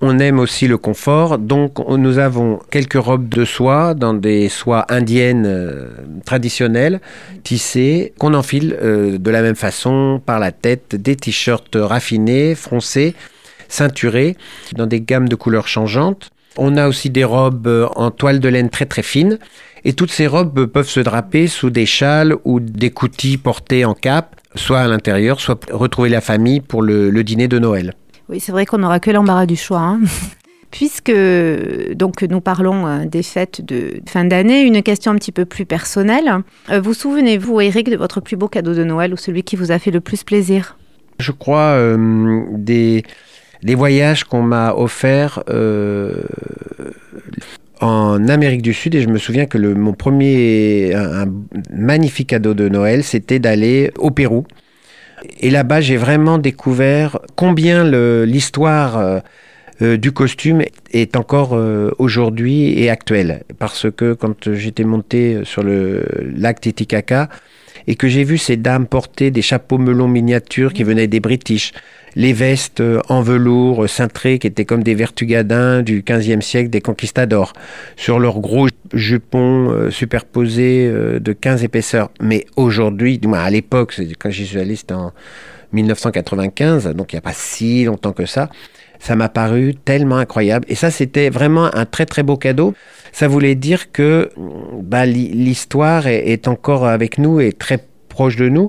on 0.00 0.18
aime 0.18 0.38
aussi 0.38 0.66
le 0.66 0.78
confort. 0.78 1.38
Donc 1.38 1.78
nous 1.88 2.18
avons 2.18 2.58
quelques 2.70 2.94
robes 2.94 3.28
de 3.28 3.44
soie 3.44 3.94
dans 3.94 4.14
des 4.14 4.48
soies 4.48 4.86
indiennes 4.88 5.44
euh, 5.46 5.88
traditionnelles, 6.24 7.00
tissées, 7.42 8.14
qu'on 8.18 8.34
enfile 8.34 8.76
euh, 8.82 9.18
de 9.18 9.30
la 9.30 9.42
même 9.42 9.56
façon 9.56 10.20
par 10.24 10.38
la 10.38 10.52
tête, 10.52 10.96
des 10.96 11.16
t-shirts 11.16 11.76
raffinés, 11.76 12.54
froncés, 12.54 13.14
ceinturés, 13.68 14.36
dans 14.74 14.86
des 14.86 15.00
gammes 15.00 15.28
de 15.28 15.36
couleurs 15.36 15.68
changeantes. 15.68 16.30
On 16.56 16.76
a 16.76 16.88
aussi 16.88 17.10
des 17.10 17.24
robes 17.24 17.66
euh, 17.66 17.86
en 17.94 18.10
toile 18.10 18.40
de 18.40 18.48
laine 18.48 18.70
très 18.70 18.86
très 18.86 19.02
fine. 19.02 19.38
Et 19.84 19.92
toutes 19.92 20.10
ces 20.10 20.26
robes 20.26 20.66
peuvent 20.66 20.88
se 20.88 21.00
draper 21.00 21.46
sous 21.46 21.70
des 21.70 21.86
châles 21.86 22.34
ou 22.44 22.60
des 22.60 22.90
coutilles 22.90 23.38
portés 23.38 23.84
en 23.84 23.94
cap, 23.94 24.36
soit 24.54 24.80
à 24.80 24.88
l'intérieur, 24.88 25.40
soit 25.40 25.58
retrouver 25.70 26.08
la 26.08 26.20
famille 26.20 26.60
pour 26.60 26.82
le, 26.82 27.10
le 27.10 27.24
dîner 27.24 27.48
de 27.48 27.58
Noël. 27.58 27.94
Oui, 28.28 28.40
c'est 28.40 28.52
vrai 28.52 28.66
qu'on 28.66 28.78
n'aura 28.78 29.00
que 29.00 29.10
l'embarras 29.10 29.46
du 29.46 29.56
choix. 29.56 29.80
Hein. 29.80 30.00
Puisque 30.70 31.12
donc 31.94 32.22
nous 32.22 32.40
parlons 32.40 32.86
euh, 32.86 33.04
des 33.04 33.24
fêtes 33.24 33.60
de 33.64 34.00
fin 34.06 34.24
d'année, 34.24 34.60
une 34.60 34.84
question 34.84 35.10
un 35.10 35.16
petit 35.16 35.32
peu 35.32 35.44
plus 35.44 35.66
personnelle. 35.66 36.32
Euh, 36.70 36.80
vous 36.80 36.94
souvenez-vous, 36.94 37.60
Eric, 37.60 37.90
de 37.90 37.96
votre 37.96 38.20
plus 38.20 38.36
beau 38.36 38.46
cadeau 38.46 38.72
de 38.72 38.84
Noël 38.84 39.12
ou 39.12 39.16
celui 39.16 39.42
qui 39.42 39.56
vous 39.56 39.72
a 39.72 39.80
fait 39.80 39.90
le 39.90 40.00
plus 40.00 40.22
plaisir? 40.22 40.76
Je 41.18 41.32
crois 41.32 41.72
euh, 41.74 42.44
des 42.52 43.02
des 43.64 43.74
voyages 43.74 44.24
qu'on 44.24 44.42
m'a 44.42 44.72
offerts 44.74 45.42
en 47.80 48.28
Amérique 48.28 48.62
du 48.62 48.74
Sud 48.74 48.94
et 48.94 49.02
je 49.02 49.08
me 49.08 49.18
souviens 49.18 49.46
que 49.46 49.58
le, 49.58 49.74
mon 49.74 49.92
premier 49.92 50.92
un, 50.94 51.26
magnifique 51.72 52.28
cadeau 52.28 52.54
de 52.54 52.68
Noël, 52.68 53.02
c'était 53.02 53.38
d'aller 53.38 53.90
au 53.98 54.10
Pérou. 54.10 54.46
Et 55.40 55.50
là-bas, 55.50 55.80
j'ai 55.80 55.96
vraiment 55.96 56.38
découvert 56.38 57.18
combien 57.36 57.84
l'histoire 58.24 58.98
euh, 58.98 59.20
euh, 59.82 59.96
du 59.96 60.12
costume 60.12 60.62
est 60.92 61.16
encore 61.16 61.54
euh, 61.54 61.90
aujourd'hui 61.98 62.78
et 62.78 62.90
actuelle. 62.90 63.44
Parce 63.58 63.90
que 63.90 64.14
quand 64.14 64.52
j'étais 64.52 64.84
monté 64.84 65.40
sur 65.44 65.62
le 65.62 66.04
lac 66.36 66.60
Titicaca 66.60 67.28
et 67.86 67.94
que 67.96 68.08
j'ai 68.08 68.24
vu 68.24 68.38
ces 68.38 68.56
dames 68.56 68.86
porter 68.86 69.30
des 69.30 69.42
chapeaux 69.42 69.78
melons 69.78 70.08
miniatures 70.08 70.72
qui 70.72 70.84
venaient 70.84 71.06
des 71.06 71.20
British, 71.20 71.72
les 72.16 72.32
vestes 72.32 72.82
en 73.08 73.22
velours 73.22 73.88
cintrées 73.88 74.38
qui 74.38 74.46
étaient 74.46 74.64
comme 74.64 74.82
des 74.82 74.94
vertugadins 74.94 75.82
du 75.82 76.02
15e 76.02 76.40
siècle 76.40 76.70
des 76.70 76.80
conquistadors, 76.80 77.52
sur 77.96 78.18
leurs 78.18 78.40
gros 78.40 78.68
jupons 78.92 79.70
euh, 79.70 79.90
superposés 79.90 80.86
euh, 80.86 81.20
de 81.20 81.32
15 81.32 81.64
épaisseurs. 81.64 82.10
Mais 82.20 82.46
aujourd'hui, 82.56 83.18
du 83.18 83.28
moins 83.28 83.40
à 83.40 83.50
l'époque, 83.50 84.00
quand 84.18 84.30
j'y 84.30 84.46
suis 84.46 84.58
allé, 84.58 84.76
c'était 84.76 84.94
en 84.94 85.12
1995, 85.72 86.88
donc 86.94 87.12
il 87.12 87.16
n'y 87.16 87.18
a 87.18 87.22
pas 87.22 87.32
si 87.32 87.84
longtemps 87.84 88.12
que 88.12 88.26
ça, 88.26 88.50
ça 88.98 89.16
m'a 89.16 89.28
paru 89.28 89.74
tellement 89.74 90.16
incroyable. 90.16 90.66
Et 90.68 90.74
ça, 90.74 90.90
c'était 90.90 91.30
vraiment 91.30 91.74
un 91.74 91.86
très 91.86 92.06
très 92.06 92.22
beau 92.22 92.36
cadeau. 92.36 92.74
Ça 93.12 93.28
voulait 93.28 93.54
dire 93.54 93.92
que 93.92 94.30
bah, 94.82 95.06
l'histoire 95.06 96.06
est 96.06 96.48
encore 96.48 96.86
avec 96.86 97.18
nous 97.18 97.40
et 97.40 97.52
très 97.52 97.78
proche 98.08 98.36
de 98.36 98.48
nous 98.48 98.68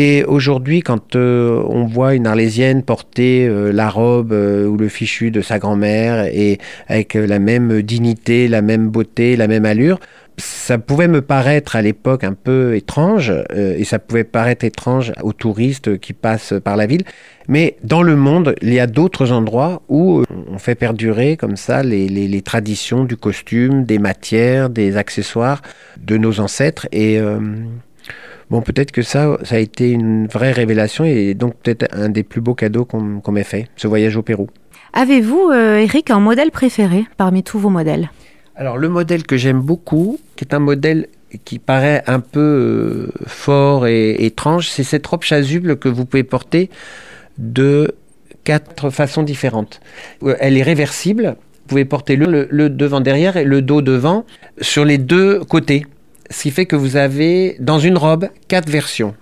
et 0.00 0.22
aujourd'hui, 0.22 0.80
quand 0.80 1.16
euh, 1.16 1.60
on 1.66 1.84
voit 1.84 2.14
une 2.14 2.28
Arlésienne 2.28 2.84
porter 2.84 3.48
euh, 3.48 3.72
la 3.72 3.90
robe 3.90 4.30
euh, 4.32 4.64
ou 4.64 4.76
le 4.76 4.88
fichu 4.88 5.32
de 5.32 5.40
sa 5.40 5.58
grand-mère 5.58 6.26
et 6.26 6.58
avec 6.86 7.14
la 7.14 7.40
même 7.40 7.82
dignité, 7.82 8.46
la 8.46 8.62
même 8.62 8.90
beauté, 8.90 9.34
la 9.34 9.48
même 9.48 9.64
allure, 9.64 9.98
ça 10.36 10.78
pouvait 10.78 11.08
me 11.08 11.20
paraître 11.20 11.74
à 11.74 11.82
l'époque 11.82 12.22
un 12.22 12.34
peu 12.34 12.76
étrange, 12.76 13.32
et 13.56 13.82
ça 13.82 13.98
pouvait 13.98 14.22
paraître 14.22 14.64
étrange 14.64 15.12
aux 15.20 15.32
touristes 15.32 15.98
qui 15.98 16.12
passent 16.12 16.54
par 16.62 16.76
la 16.76 16.86
ville. 16.86 17.02
Mais 17.48 17.76
dans 17.82 18.04
le 18.04 18.14
monde, 18.14 18.54
il 18.62 18.72
y 18.72 18.78
a 18.78 18.86
d'autres 18.86 19.32
endroits 19.32 19.82
où 19.88 20.22
on 20.48 20.58
fait 20.58 20.76
perdurer 20.76 21.36
comme 21.36 21.56
ça 21.56 21.82
les, 21.82 22.08
les, 22.08 22.42
traditions 22.42 23.02
du 23.02 23.16
costume, 23.16 23.82
des 23.82 23.98
matières, 23.98 24.70
des 24.70 24.96
accessoires 24.96 25.60
de 26.00 26.16
nos 26.16 26.38
ancêtres. 26.38 26.86
Et 26.92 27.18
Bon, 28.50 28.62
peut-être 28.62 28.92
que 28.92 29.02
ça, 29.02 29.38
ça 29.42 29.56
a 29.56 29.58
été 29.58 29.90
une 29.90 30.26
vraie 30.26 30.52
révélation 30.52 31.04
et 31.04 31.34
donc 31.34 31.54
peut-être 31.56 31.86
un 31.92 32.08
des 32.08 32.22
plus 32.22 32.40
beaux 32.40 32.54
cadeaux 32.54 32.86
qu'on 32.86 33.32
m'ait 33.32 33.44
fait, 33.44 33.68
ce 33.76 33.86
voyage 33.86 34.16
au 34.16 34.22
Pérou. 34.22 34.48
Avez-vous, 34.94 35.50
euh, 35.52 35.76
Eric, 35.76 36.10
un 36.10 36.20
modèle 36.20 36.50
préféré 36.50 37.04
parmi 37.18 37.42
tous 37.42 37.58
vos 37.58 37.68
modèles? 37.68 38.10
Alors, 38.56 38.78
le 38.78 38.88
modèle 38.88 39.24
que 39.24 39.36
j'aime 39.36 39.60
beaucoup, 39.60 40.18
qui 40.34 40.44
est 40.44 40.54
un 40.54 40.58
modèle 40.60 41.08
qui 41.44 41.58
paraît 41.58 42.02
un 42.06 42.20
peu 42.20 42.40
euh, 42.40 43.12
fort 43.26 43.86
et 43.86 44.24
étrange, 44.24 44.68
c'est 44.70 44.82
cette 44.82 45.06
robe 45.06 45.22
chasuble 45.22 45.78
que 45.78 45.90
vous 45.90 46.06
pouvez 46.06 46.24
porter 46.24 46.70
de 47.36 47.94
quatre 48.44 48.88
façons 48.88 49.22
différentes. 49.22 49.80
Euh, 50.22 50.36
elle 50.40 50.56
est 50.56 50.62
réversible. 50.62 51.36
Vous 51.36 51.68
pouvez 51.68 51.84
porter 51.84 52.16
le 52.16 52.70
devant 52.70 53.02
derrière 53.02 53.36
et 53.36 53.44
le 53.44 53.60
dos 53.60 53.82
devant 53.82 54.24
sur 54.58 54.86
les 54.86 54.96
deux 54.96 55.44
côtés 55.44 55.84
ce 56.30 56.42
qui 56.42 56.50
fait 56.50 56.66
que 56.66 56.76
vous 56.76 56.96
avez 56.96 57.56
dans 57.60 57.78
une 57.78 57.96
robe 57.96 58.28
quatre 58.48 58.68
versions 58.68 59.14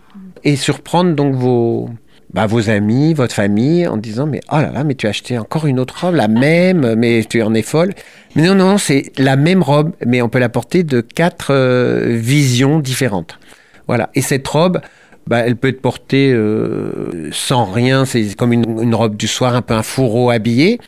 et 0.45 0.57
surprendre 0.57 1.15
donc 1.15 1.35
vos 1.35 1.89
bah, 2.33 2.47
vos 2.47 2.69
amis, 2.69 3.15
votre 3.15 3.35
famille 3.35 3.87
en 3.87 3.97
disant 3.97 4.27
mais 4.27 4.41
oh 4.53 4.57
là 4.57 4.71
là 4.71 4.85
mais 4.85 4.95
tu 4.95 5.07
as 5.07 5.11
acheté 5.11 5.39
encore 5.39 5.67
une 5.67 5.79
autre 5.81 6.05
robe 6.05 6.17
la 6.17 6.29
même 6.29 6.95
mais 6.97 7.25
tu 7.29 7.43
en 7.43 7.55
es 7.55 7.63
folle. 7.63 7.95
Mais 8.35 8.43
non 8.43 8.55
non, 8.55 8.79
c'est 8.79 9.13
la 9.19 9.37
même 9.37 9.63
robe 9.63 9.93
mais 10.05 10.23
on 10.23 10.29
peut 10.29 10.39
la 10.39 10.49
porter 10.49 10.83
de 10.83 11.01
quatre 11.01 11.53
euh, 11.53 12.17
visions 12.19 12.81
différentes. 12.81 13.39
Voilà, 13.87 14.11
et 14.15 14.23
cette 14.23 14.47
robe 14.47 14.81
bah, 15.27 15.39
elle 15.39 15.57
peut 15.57 15.69
être 15.69 15.81
portée 15.81 16.33
euh, 16.33 17.31
sans 17.33 17.65
rien, 17.65 18.05
c'est 18.05 18.37
comme 18.37 18.53
une, 18.53 18.81
une, 18.81 18.95
robe 18.95 19.17
du 19.17 19.27
soir, 19.27 19.57
un 19.57 19.63
peu 19.63 19.75
un 19.75 19.83
fourreau 19.83 20.31
habillé 20.31 20.79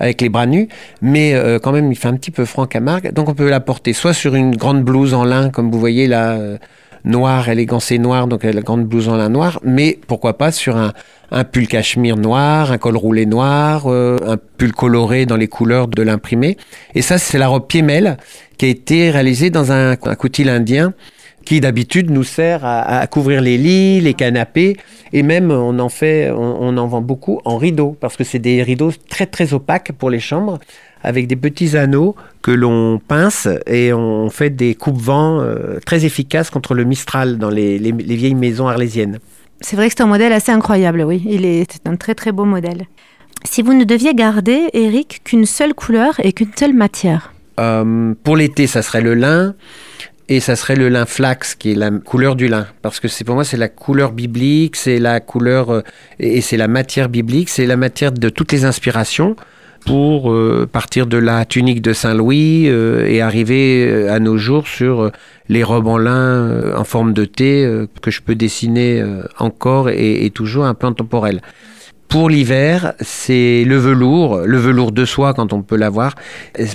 avec 0.00 0.20
les 0.20 0.28
bras 0.28 0.46
nus, 0.46 0.68
mais 1.02 1.34
euh, 1.34 1.58
quand 1.58 1.72
même 1.72 1.90
il 1.90 1.96
fait 1.96 2.08
un 2.08 2.14
petit 2.14 2.30
peu 2.30 2.44
franc 2.44 2.66
Camargue, 2.66 3.12
donc 3.12 3.28
on 3.28 3.34
peut 3.34 3.48
la 3.48 3.60
porter 3.60 3.92
soit 3.92 4.12
sur 4.12 4.34
une 4.34 4.56
grande 4.56 4.82
blouse 4.82 5.14
en 5.14 5.24
lin, 5.24 5.50
comme 5.50 5.70
vous 5.70 5.80
voyez 5.80 6.06
là, 6.06 6.32
euh, 6.32 6.58
noir, 7.04 7.48
élégancée 7.48 7.98
noire, 7.98 8.26
donc 8.26 8.44
la 8.44 8.60
grande 8.62 8.84
blouse 8.86 9.08
en 9.08 9.16
lin 9.16 9.28
noir, 9.28 9.60
mais 9.62 9.98
pourquoi 10.06 10.38
pas 10.38 10.52
sur 10.52 10.76
un, 10.76 10.92
un 11.30 11.44
pull 11.44 11.66
cachemire 11.66 12.16
noir, 12.16 12.72
un 12.72 12.78
col 12.78 12.96
roulé 12.96 13.26
noir, 13.26 13.84
euh, 13.86 14.18
un 14.26 14.36
pull 14.36 14.72
coloré 14.72 15.26
dans 15.26 15.36
les 15.36 15.48
couleurs 15.48 15.88
de 15.88 16.02
l'imprimé. 16.02 16.56
Et 16.94 17.02
ça, 17.02 17.18
c'est 17.18 17.38
la 17.38 17.48
robe 17.48 17.66
Piemel 17.66 18.16
qui 18.56 18.66
a 18.66 18.68
été 18.68 19.10
réalisée 19.10 19.50
dans 19.50 19.72
un, 19.72 19.92
un 19.92 20.14
coutil 20.14 20.48
indien 20.48 20.94
qui 21.44 21.60
d'habitude 21.60 22.10
nous 22.10 22.24
sert 22.24 22.60
à, 22.64 23.06
couvrir 23.06 23.40
les 23.40 23.56
lits, 23.56 24.00
les 24.00 24.14
canapés, 24.14 24.76
et 25.12 25.22
même 25.22 25.50
on 25.50 25.78
en 25.78 25.88
fait, 25.88 26.30
on, 26.30 26.76
en 26.76 26.86
vend 26.86 27.00
beaucoup 27.00 27.40
en 27.44 27.56
rideaux, 27.56 27.96
parce 28.00 28.16
que 28.16 28.24
c'est 28.24 28.38
des 28.38 28.62
rideaux 28.62 28.92
très 29.08 29.26
très 29.26 29.52
opaques 29.52 29.92
pour 29.92 30.10
les 30.10 30.20
chambres, 30.20 30.58
avec 31.02 31.26
des 31.26 31.36
petits 31.36 31.76
anneaux 31.76 32.16
que 32.42 32.50
l'on 32.50 32.98
pince 32.98 33.46
et 33.66 33.92
on 33.92 34.30
fait 34.30 34.50
des 34.50 34.74
coupes-vents 34.74 35.40
euh, 35.40 35.78
très 35.84 36.04
efficaces 36.06 36.50
contre 36.50 36.74
le 36.74 36.84
mistral 36.84 37.38
dans 37.38 37.50
les, 37.50 37.78
vieilles 37.78 38.34
maisons 38.34 38.66
arlésiennes. 38.66 39.18
C'est 39.60 39.76
vrai 39.76 39.88
que 39.88 39.94
c'est 39.96 40.02
un 40.02 40.06
modèle 40.06 40.32
assez 40.32 40.50
incroyable, 40.50 41.02
oui. 41.02 41.22
Il 41.26 41.44
est 41.44 41.78
un 41.86 41.96
très 41.96 42.14
très 42.14 42.32
beau 42.32 42.44
modèle. 42.44 42.86
Si 43.44 43.62
vous 43.62 43.74
ne 43.74 43.84
deviez 43.84 44.14
garder, 44.14 44.68
Eric, 44.72 45.20
qu'une 45.24 45.44
seule 45.44 45.74
couleur 45.74 46.14
et 46.22 46.32
qu'une 46.32 46.52
seule 46.56 46.72
matière? 46.72 47.32
Euh, 47.60 48.14
Pour 48.24 48.36
l'été, 48.36 48.66
ça 48.66 48.82
serait 48.82 49.02
le 49.02 49.14
lin 49.14 49.54
et 50.28 50.40
ça 50.40 50.56
serait 50.56 50.76
le 50.76 50.88
lin 50.88 51.06
flax 51.06 51.54
qui 51.54 51.72
est 51.72 51.74
la 51.74 51.90
couleur 51.90 52.36
du 52.36 52.48
lin. 52.48 52.66
Parce 52.82 53.00
que 53.00 53.08
c'est 53.08 53.24
pour 53.24 53.34
moi 53.34 53.44
c'est 53.44 53.56
la 53.56 53.68
couleur 53.68 54.12
biblique 54.12 54.76
c'est 54.76 54.98
la 54.98 55.20
couleur 55.20 55.70
euh, 55.70 55.82
et 56.18 56.40
c'est 56.40 56.56
la 56.56 56.68
matière 56.68 57.08
biblique 57.08 57.48
c'est 57.48 57.66
la 57.66 57.76
matière 57.76 58.12
de 58.12 58.28
toutes 58.28 58.52
les 58.52 58.64
inspirations 58.64 59.36
pour 59.84 60.32
euh, 60.32 60.66
partir 60.70 61.06
de 61.06 61.18
la 61.18 61.44
tunique 61.44 61.82
de 61.82 61.92
Saint 61.92 62.14
Louis 62.14 62.68
euh, 62.68 63.06
et 63.06 63.20
arriver 63.20 64.08
à 64.08 64.18
nos 64.18 64.38
jours 64.38 64.66
sur 64.66 65.10
les 65.50 65.62
robes 65.62 65.88
en 65.88 65.98
lin 65.98 66.74
en 66.74 66.84
forme 66.84 67.12
de 67.12 67.26
thé 67.26 67.86
que 68.00 68.10
je 68.10 68.22
peux 68.22 68.34
dessiner 68.34 69.04
encore 69.38 69.90
et, 69.90 70.30
toujours 70.34 70.64
un 70.64 70.72
plan 70.72 70.94
temporel. 70.94 71.42
Pour 72.08 72.30
l'hiver, 72.30 72.94
c'est 73.00 73.64
le 73.66 73.76
velours, 73.76 74.38
le 74.38 74.56
velours 74.56 74.92
de 74.92 75.04
soie 75.04 75.34
quand 75.34 75.52
on 75.52 75.60
peut 75.60 75.76
l'avoir, 75.76 76.14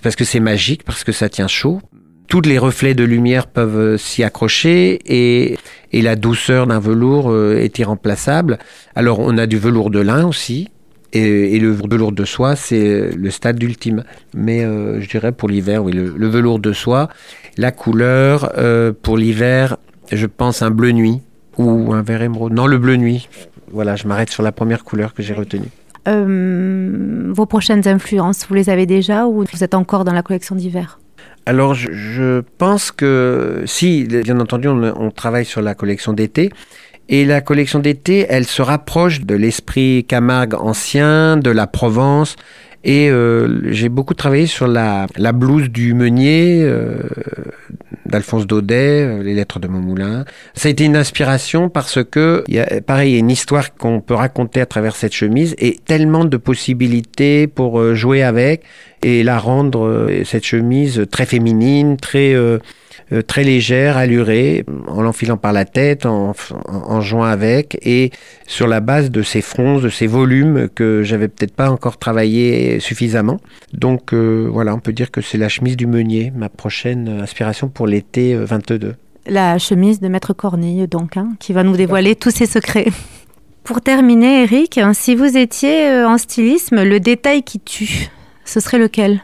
parce 0.03 0.15
que 0.15 0.23
c'est 0.23 0.39
magique, 0.39 0.83
parce 0.83 1.03
que 1.03 1.11
ça 1.11 1.29
tient 1.29 1.47
chaud 1.47 1.81
tous 2.29 2.41
les 2.41 2.59
reflets 2.59 2.93
de 2.93 3.03
lumière 3.03 3.47
peuvent 3.47 3.77
euh, 3.77 3.97
s'y 3.97 4.23
accrocher 4.23 4.99
et, 5.05 5.57
et, 5.91 6.01
la 6.01 6.15
douceur 6.15 6.67
d'un 6.67 6.79
velours 6.79 7.31
euh, 7.31 7.57
est 7.57 7.79
irremplaçable. 7.79 8.59
Alors 8.95 9.19
on 9.19 9.37
a 9.37 9.47
du 9.47 9.57
velours 9.57 9.89
de 9.89 9.99
lin 9.99 10.25
aussi. 10.25 10.69
Et, 11.11 11.55
et 11.55 11.59
le 11.59 11.71
velours 11.71 12.11
de 12.11 12.23
soie, 12.23 12.55
c'est 12.55 13.09
le 13.15 13.31
stade 13.31 13.61
ultime. 13.63 14.03
Mais 14.35 14.63
euh, 14.63 15.01
je 15.01 15.09
dirais 15.09 15.31
pour 15.31 15.49
l'hiver, 15.49 15.83
oui, 15.83 15.91
le, 15.91 16.27
velours 16.27 16.59
de 16.59 16.71
soie, 16.71 17.09
la 17.57 17.71
couleur, 17.71 18.53
pour 19.01 19.17
l'hiver, 19.17 19.77
je 20.11 20.27
pense 20.27 20.61
un 20.61 20.69
bleu 20.69 20.91
nuit 20.91 21.21
ou 21.57 21.93
un 21.93 22.03
vert 22.03 22.21
émeraude. 22.21 22.53
Non, 22.53 22.67
le 22.67 22.77
bleu 22.77 22.95
nuit. 22.95 23.27
Voilà, 23.71 23.95
je 23.95 24.07
m'arrête 24.07 24.29
sur 24.29 24.43
la 24.43 24.51
première 24.51 24.83
couleur 24.83 25.15
que 25.15 25.23
j'ai 25.23 25.33
retenue. 25.33 25.69
vos 26.05 27.45
prochaines 27.47 27.87
influences, 27.87 28.45
vous 28.47 28.53
les 28.53 28.69
avez 28.69 28.85
déjà 28.85 29.25
ou 29.25 29.43
vous 29.51 29.63
êtes 29.63 29.73
encore 29.73 30.05
dans 30.05 30.13
la 30.13 30.21
collection 30.21 30.55
d'hiver? 30.55 30.99
Alors, 31.49 31.73
je, 31.73 32.41
pense 32.59 32.91
que 32.91 33.63
si, 33.65 34.03
bien 34.03 34.39
entendu, 34.39 34.67
on, 34.67 35.09
travaille 35.09 35.45
sur 35.45 35.63
la 35.63 35.73
collection 35.73 36.13
d'été. 36.13 36.51
Et 37.07 37.25
la 37.25 37.41
collection 37.41 37.79
d'été, 37.79 38.27
elle 38.29 38.45
se 38.45 38.61
rapproche 38.61 39.21
de 39.21 39.33
l'esprit 39.33 40.05
Camargue 40.07 40.53
ancien, 40.53 41.37
de 41.37 41.49
la 41.49 41.65
Provence. 41.65 42.35
Et 42.83 43.09
euh, 43.09 43.71
j'ai 43.71 43.89
beaucoup 43.89 44.13
travaillé 44.13 44.47
sur 44.47 44.67
la, 44.67 45.07
blouse 45.33 45.69
du 45.69 45.93
meunier 45.93 46.61
euh, 46.63 46.97
d'Alphonse 48.09 48.47
Daudet, 48.47 49.03
euh, 49.03 49.23
les 49.23 49.33
lettres 49.33 49.59
de 49.59 49.67
Montmoulin. 49.67 50.25
Ça 50.53 50.67
a 50.67 50.71
été 50.71 50.83
une 50.83 50.95
inspiration 50.95 51.69
parce 51.69 52.03
que, 52.03 52.43
y 52.47 52.59
a, 52.59 52.81
pareil, 52.81 53.11
il 53.11 53.13
y 53.13 53.17
a 53.17 53.19
une 53.19 53.31
histoire 53.31 53.75
qu'on 53.75 54.01
peut 54.01 54.15
raconter 54.15 54.61
à 54.61 54.65
travers 54.65 54.95
cette 54.95 55.13
chemise 55.13 55.55
et 55.57 55.77
tellement 55.85 56.25
de 56.25 56.37
possibilités 56.37 57.47
pour 57.47 57.79
euh, 57.79 57.95
jouer 57.95 58.23
avec 58.23 58.63
et 59.03 59.23
la 59.23 59.39
rendre, 59.39 59.85
euh, 59.85 60.23
cette 60.25 60.45
chemise, 60.45 61.05
très 61.09 61.25
féminine, 61.25 61.97
très... 61.97 62.35
très 63.27 63.43
légère, 63.43 63.97
allurée, 63.97 64.65
en 64.87 65.01
l'enfilant 65.01 65.37
par 65.37 65.53
la 65.53 65.65
tête, 65.65 66.05
en, 66.05 66.33
en, 66.65 67.01
jouant 67.01 67.23
avec, 67.23 67.77
et 67.81 68.11
sur 68.47 68.67
la 68.67 68.79
base 68.79 69.11
de 69.11 69.21
ces 69.21 69.41
fronces, 69.41 69.81
de 69.81 69.89
ces 69.89 70.07
volumes 70.07 70.69
que 70.73 71.03
j'avais 71.03 71.27
peut-être 71.27 71.55
pas 71.55 71.69
encore 71.69 71.97
travaillé 71.97 72.79
suffisamment. 72.79 73.39
Donc 73.73 74.13
voilà, 74.13 74.75
on 74.75 74.79
peut 74.79 74.93
dire 74.93 75.11
que 75.11 75.21
c'est 75.21 75.37
la 75.37 75.49
chemise 75.49 75.77
du 75.77 75.87
meunier, 75.87 76.31
ma 76.35 76.49
prochaine 76.49 77.07
inspiration 77.21 77.69
pour 77.69 77.87
l'été 77.87 78.35
22. 78.35 78.95
La 79.27 79.57
chemise 79.59 79.99
de 79.99 80.07
Maître 80.07 80.33
Corneille, 80.33 80.87
donc, 80.87 81.17
hein, 81.17 81.29
qui 81.39 81.53
va 81.53 81.63
nous 81.63 81.77
dévoiler 81.77 82.15
tous 82.15 82.31
ses 82.31 82.45
secrets. 82.45 82.87
Pour 83.63 83.81
terminer, 83.81 84.43
Eric, 84.43 84.79
si 84.93 85.13
vous 85.13 85.37
étiez 85.37 85.89
euh, 85.89 86.07
en 86.07 86.17
stylisme, 86.17 86.81
le 86.81 86.99
détail 86.99 87.43
qui 87.43 87.59
tue, 87.59 88.09
ce 88.43 88.59
serait 88.59 88.79
lequel? 88.79 89.21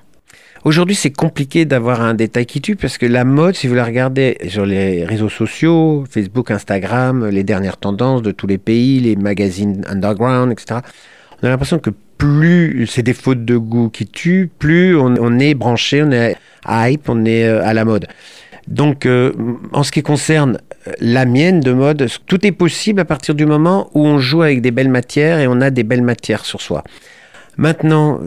Aujourd'hui, 0.65 0.95
c'est 0.95 1.12
compliqué 1.12 1.65
d'avoir 1.65 2.01
un 2.01 2.15
détail 2.15 2.47
qui 2.47 2.60
tue 2.60 2.75
parce 2.75 2.97
que 2.97 3.06
la 3.06 3.23
mode, 3.23 3.54
si 3.54 3.67
vous 3.67 3.75
la 3.75 3.86
regardez 3.86 4.39
sur 4.47 4.65
les 4.65 5.06
réseaux 5.06 5.30
sociaux, 5.30 6.06
Facebook, 6.10 6.49
Instagram, 6.49 7.28
les 7.28 7.43
dernières 7.43 7.78
tendances 7.78 8.23
de 8.23 8.32
tous 8.32 8.47
les 8.47 8.58
pays, 8.58 8.99
les 8.99 9.15
magazines 9.15 9.86
underground, 9.88 10.51
etc., 10.51 10.80
on 11.39 11.45
a 11.45 11.49
l'impression 11.51 11.78
que 11.78 11.91
plus 12.17 12.88
c'est 12.88 13.04
des 13.04 13.13
fautes 13.13 13.45
de 13.45 13.58
goût 13.58 13.89
qui 13.89 14.08
tuent, 14.08 14.49
plus 14.58 14.97
on, 14.97 15.38
est 15.38 15.54
branché, 15.54 16.01
on 16.01 16.12
est 16.12 16.36
hype, 16.67 17.10
on 17.10 17.25
est 17.25 17.45
euh, 17.45 17.63
à 17.63 17.75
la 17.75 17.86
mode. 17.86 18.08
Donc, 18.67 19.06
euh, 19.06 19.34
en 19.71 19.84
ce 19.84 19.91
qui 19.91 20.01
concerne 20.01 20.58
la 20.99 21.25
mienne 21.25 21.60
de 21.60 21.73
mode, 21.73 22.08
tout 22.25 22.43
est 22.43 22.51
possible 22.51 22.99
à 23.01 23.06
partir 23.06 23.36
du 23.36 23.45
moment 23.45 23.91
où 23.93 24.04
on 24.04 24.17
joue 24.17 24.41
avec 24.41 24.62
des 24.62 24.71
belles 24.71 24.89
matières 24.89 25.39
et 25.39 25.45
on 25.45 25.62
a 25.62 25.69
des 25.69 25.84
belles 25.84 26.01
matières 26.01 26.43
sur 26.43 26.60
soi. 26.60 26.84
Maintenant, 27.57 28.19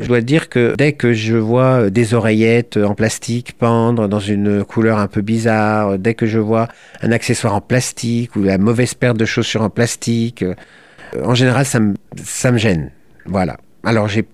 je 0.00 0.08
dois 0.08 0.20
dire 0.20 0.48
que 0.48 0.74
dès 0.76 0.92
que 0.92 1.12
je 1.12 1.36
vois 1.36 1.88
des 1.90 2.14
oreillettes 2.14 2.76
en 2.76 2.94
plastique 2.94 3.52
pendre 3.56 4.08
dans 4.08 4.18
une 4.18 4.64
couleur 4.64 4.98
un 4.98 5.06
peu 5.06 5.20
bizarre, 5.20 5.98
dès 5.98 6.14
que 6.14 6.26
je 6.26 6.38
vois 6.38 6.68
un 7.00 7.12
accessoire 7.12 7.54
en 7.54 7.60
plastique 7.60 8.34
ou 8.34 8.42
la 8.42 8.58
mauvaise 8.58 8.94
paire 8.94 9.14
de 9.14 9.24
chaussures 9.24 9.62
en 9.62 9.70
plastique, 9.70 10.42
euh, 10.42 10.54
en 11.22 11.34
général, 11.34 11.64
ça 11.64 11.78
me, 11.78 11.94
ça 12.16 12.50
me 12.50 12.58
gêne. 12.58 12.90
Voilà. 13.26 13.58
Alors 13.84 14.08
j'ai 14.08 14.24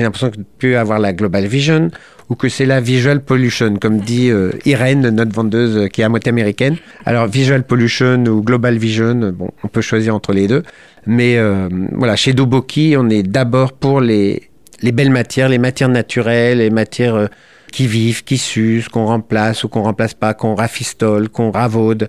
l'impression 0.00 0.30
que 0.30 0.36
peut 0.58 0.78
avoir 0.78 0.98
la 0.98 1.12
Global 1.12 1.46
Vision 1.46 1.90
ou 2.28 2.36
que 2.36 2.48
c'est 2.48 2.66
la 2.66 2.80
Visual 2.80 3.20
Pollution, 3.20 3.76
comme 3.76 3.98
dit 3.98 4.30
euh, 4.30 4.52
Irène, 4.64 5.08
notre 5.10 5.32
vendeuse 5.32 5.76
euh, 5.76 5.88
qui 5.88 6.02
est 6.02 6.04
à 6.04 6.08
moitié 6.08 6.30
américaine. 6.30 6.76
Alors 7.04 7.26
Visual 7.26 7.64
Pollution 7.64 8.24
ou 8.26 8.42
Global 8.42 8.78
Vision, 8.78 9.32
bon, 9.34 9.50
on 9.64 9.68
peut 9.68 9.80
choisir 9.80 10.14
entre 10.14 10.32
les 10.32 10.46
deux. 10.46 10.62
Mais 11.04 11.36
euh, 11.36 11.68
voilà, 11.92 12.14
chez 12.14 12.32
Doboki, 12.32 12.94
on 12.96 13.10
est 13.10 13.24
d'abord 13.24 13.72
pour 13.72 14.00
les, 14.00 14.50
les 14.82 14.92
belles 14.92 15.10
matières, 15.10 15.48
les 15.48 15.58
matières 15.58 15.88
naturelles, 15.88 16.58
les 16.58 16.70
matières 16.70 17.28
qui 17.72 17.88
vivent, 17.88 18.22
qui 18.22 18.38
s'usent, 18.38 18.88
qu'on 18.88 19.06
remplace 19.06 19.64
ou 19.64 19.68
qu'on 19.68 19.82
remplace 19.82 20.14
pas, 20.14 20.34
qu'on 20.34 20.54
rafistole, 20.54 21.28
qu'on 21.28 21.50
ravaude. 21.50 22.08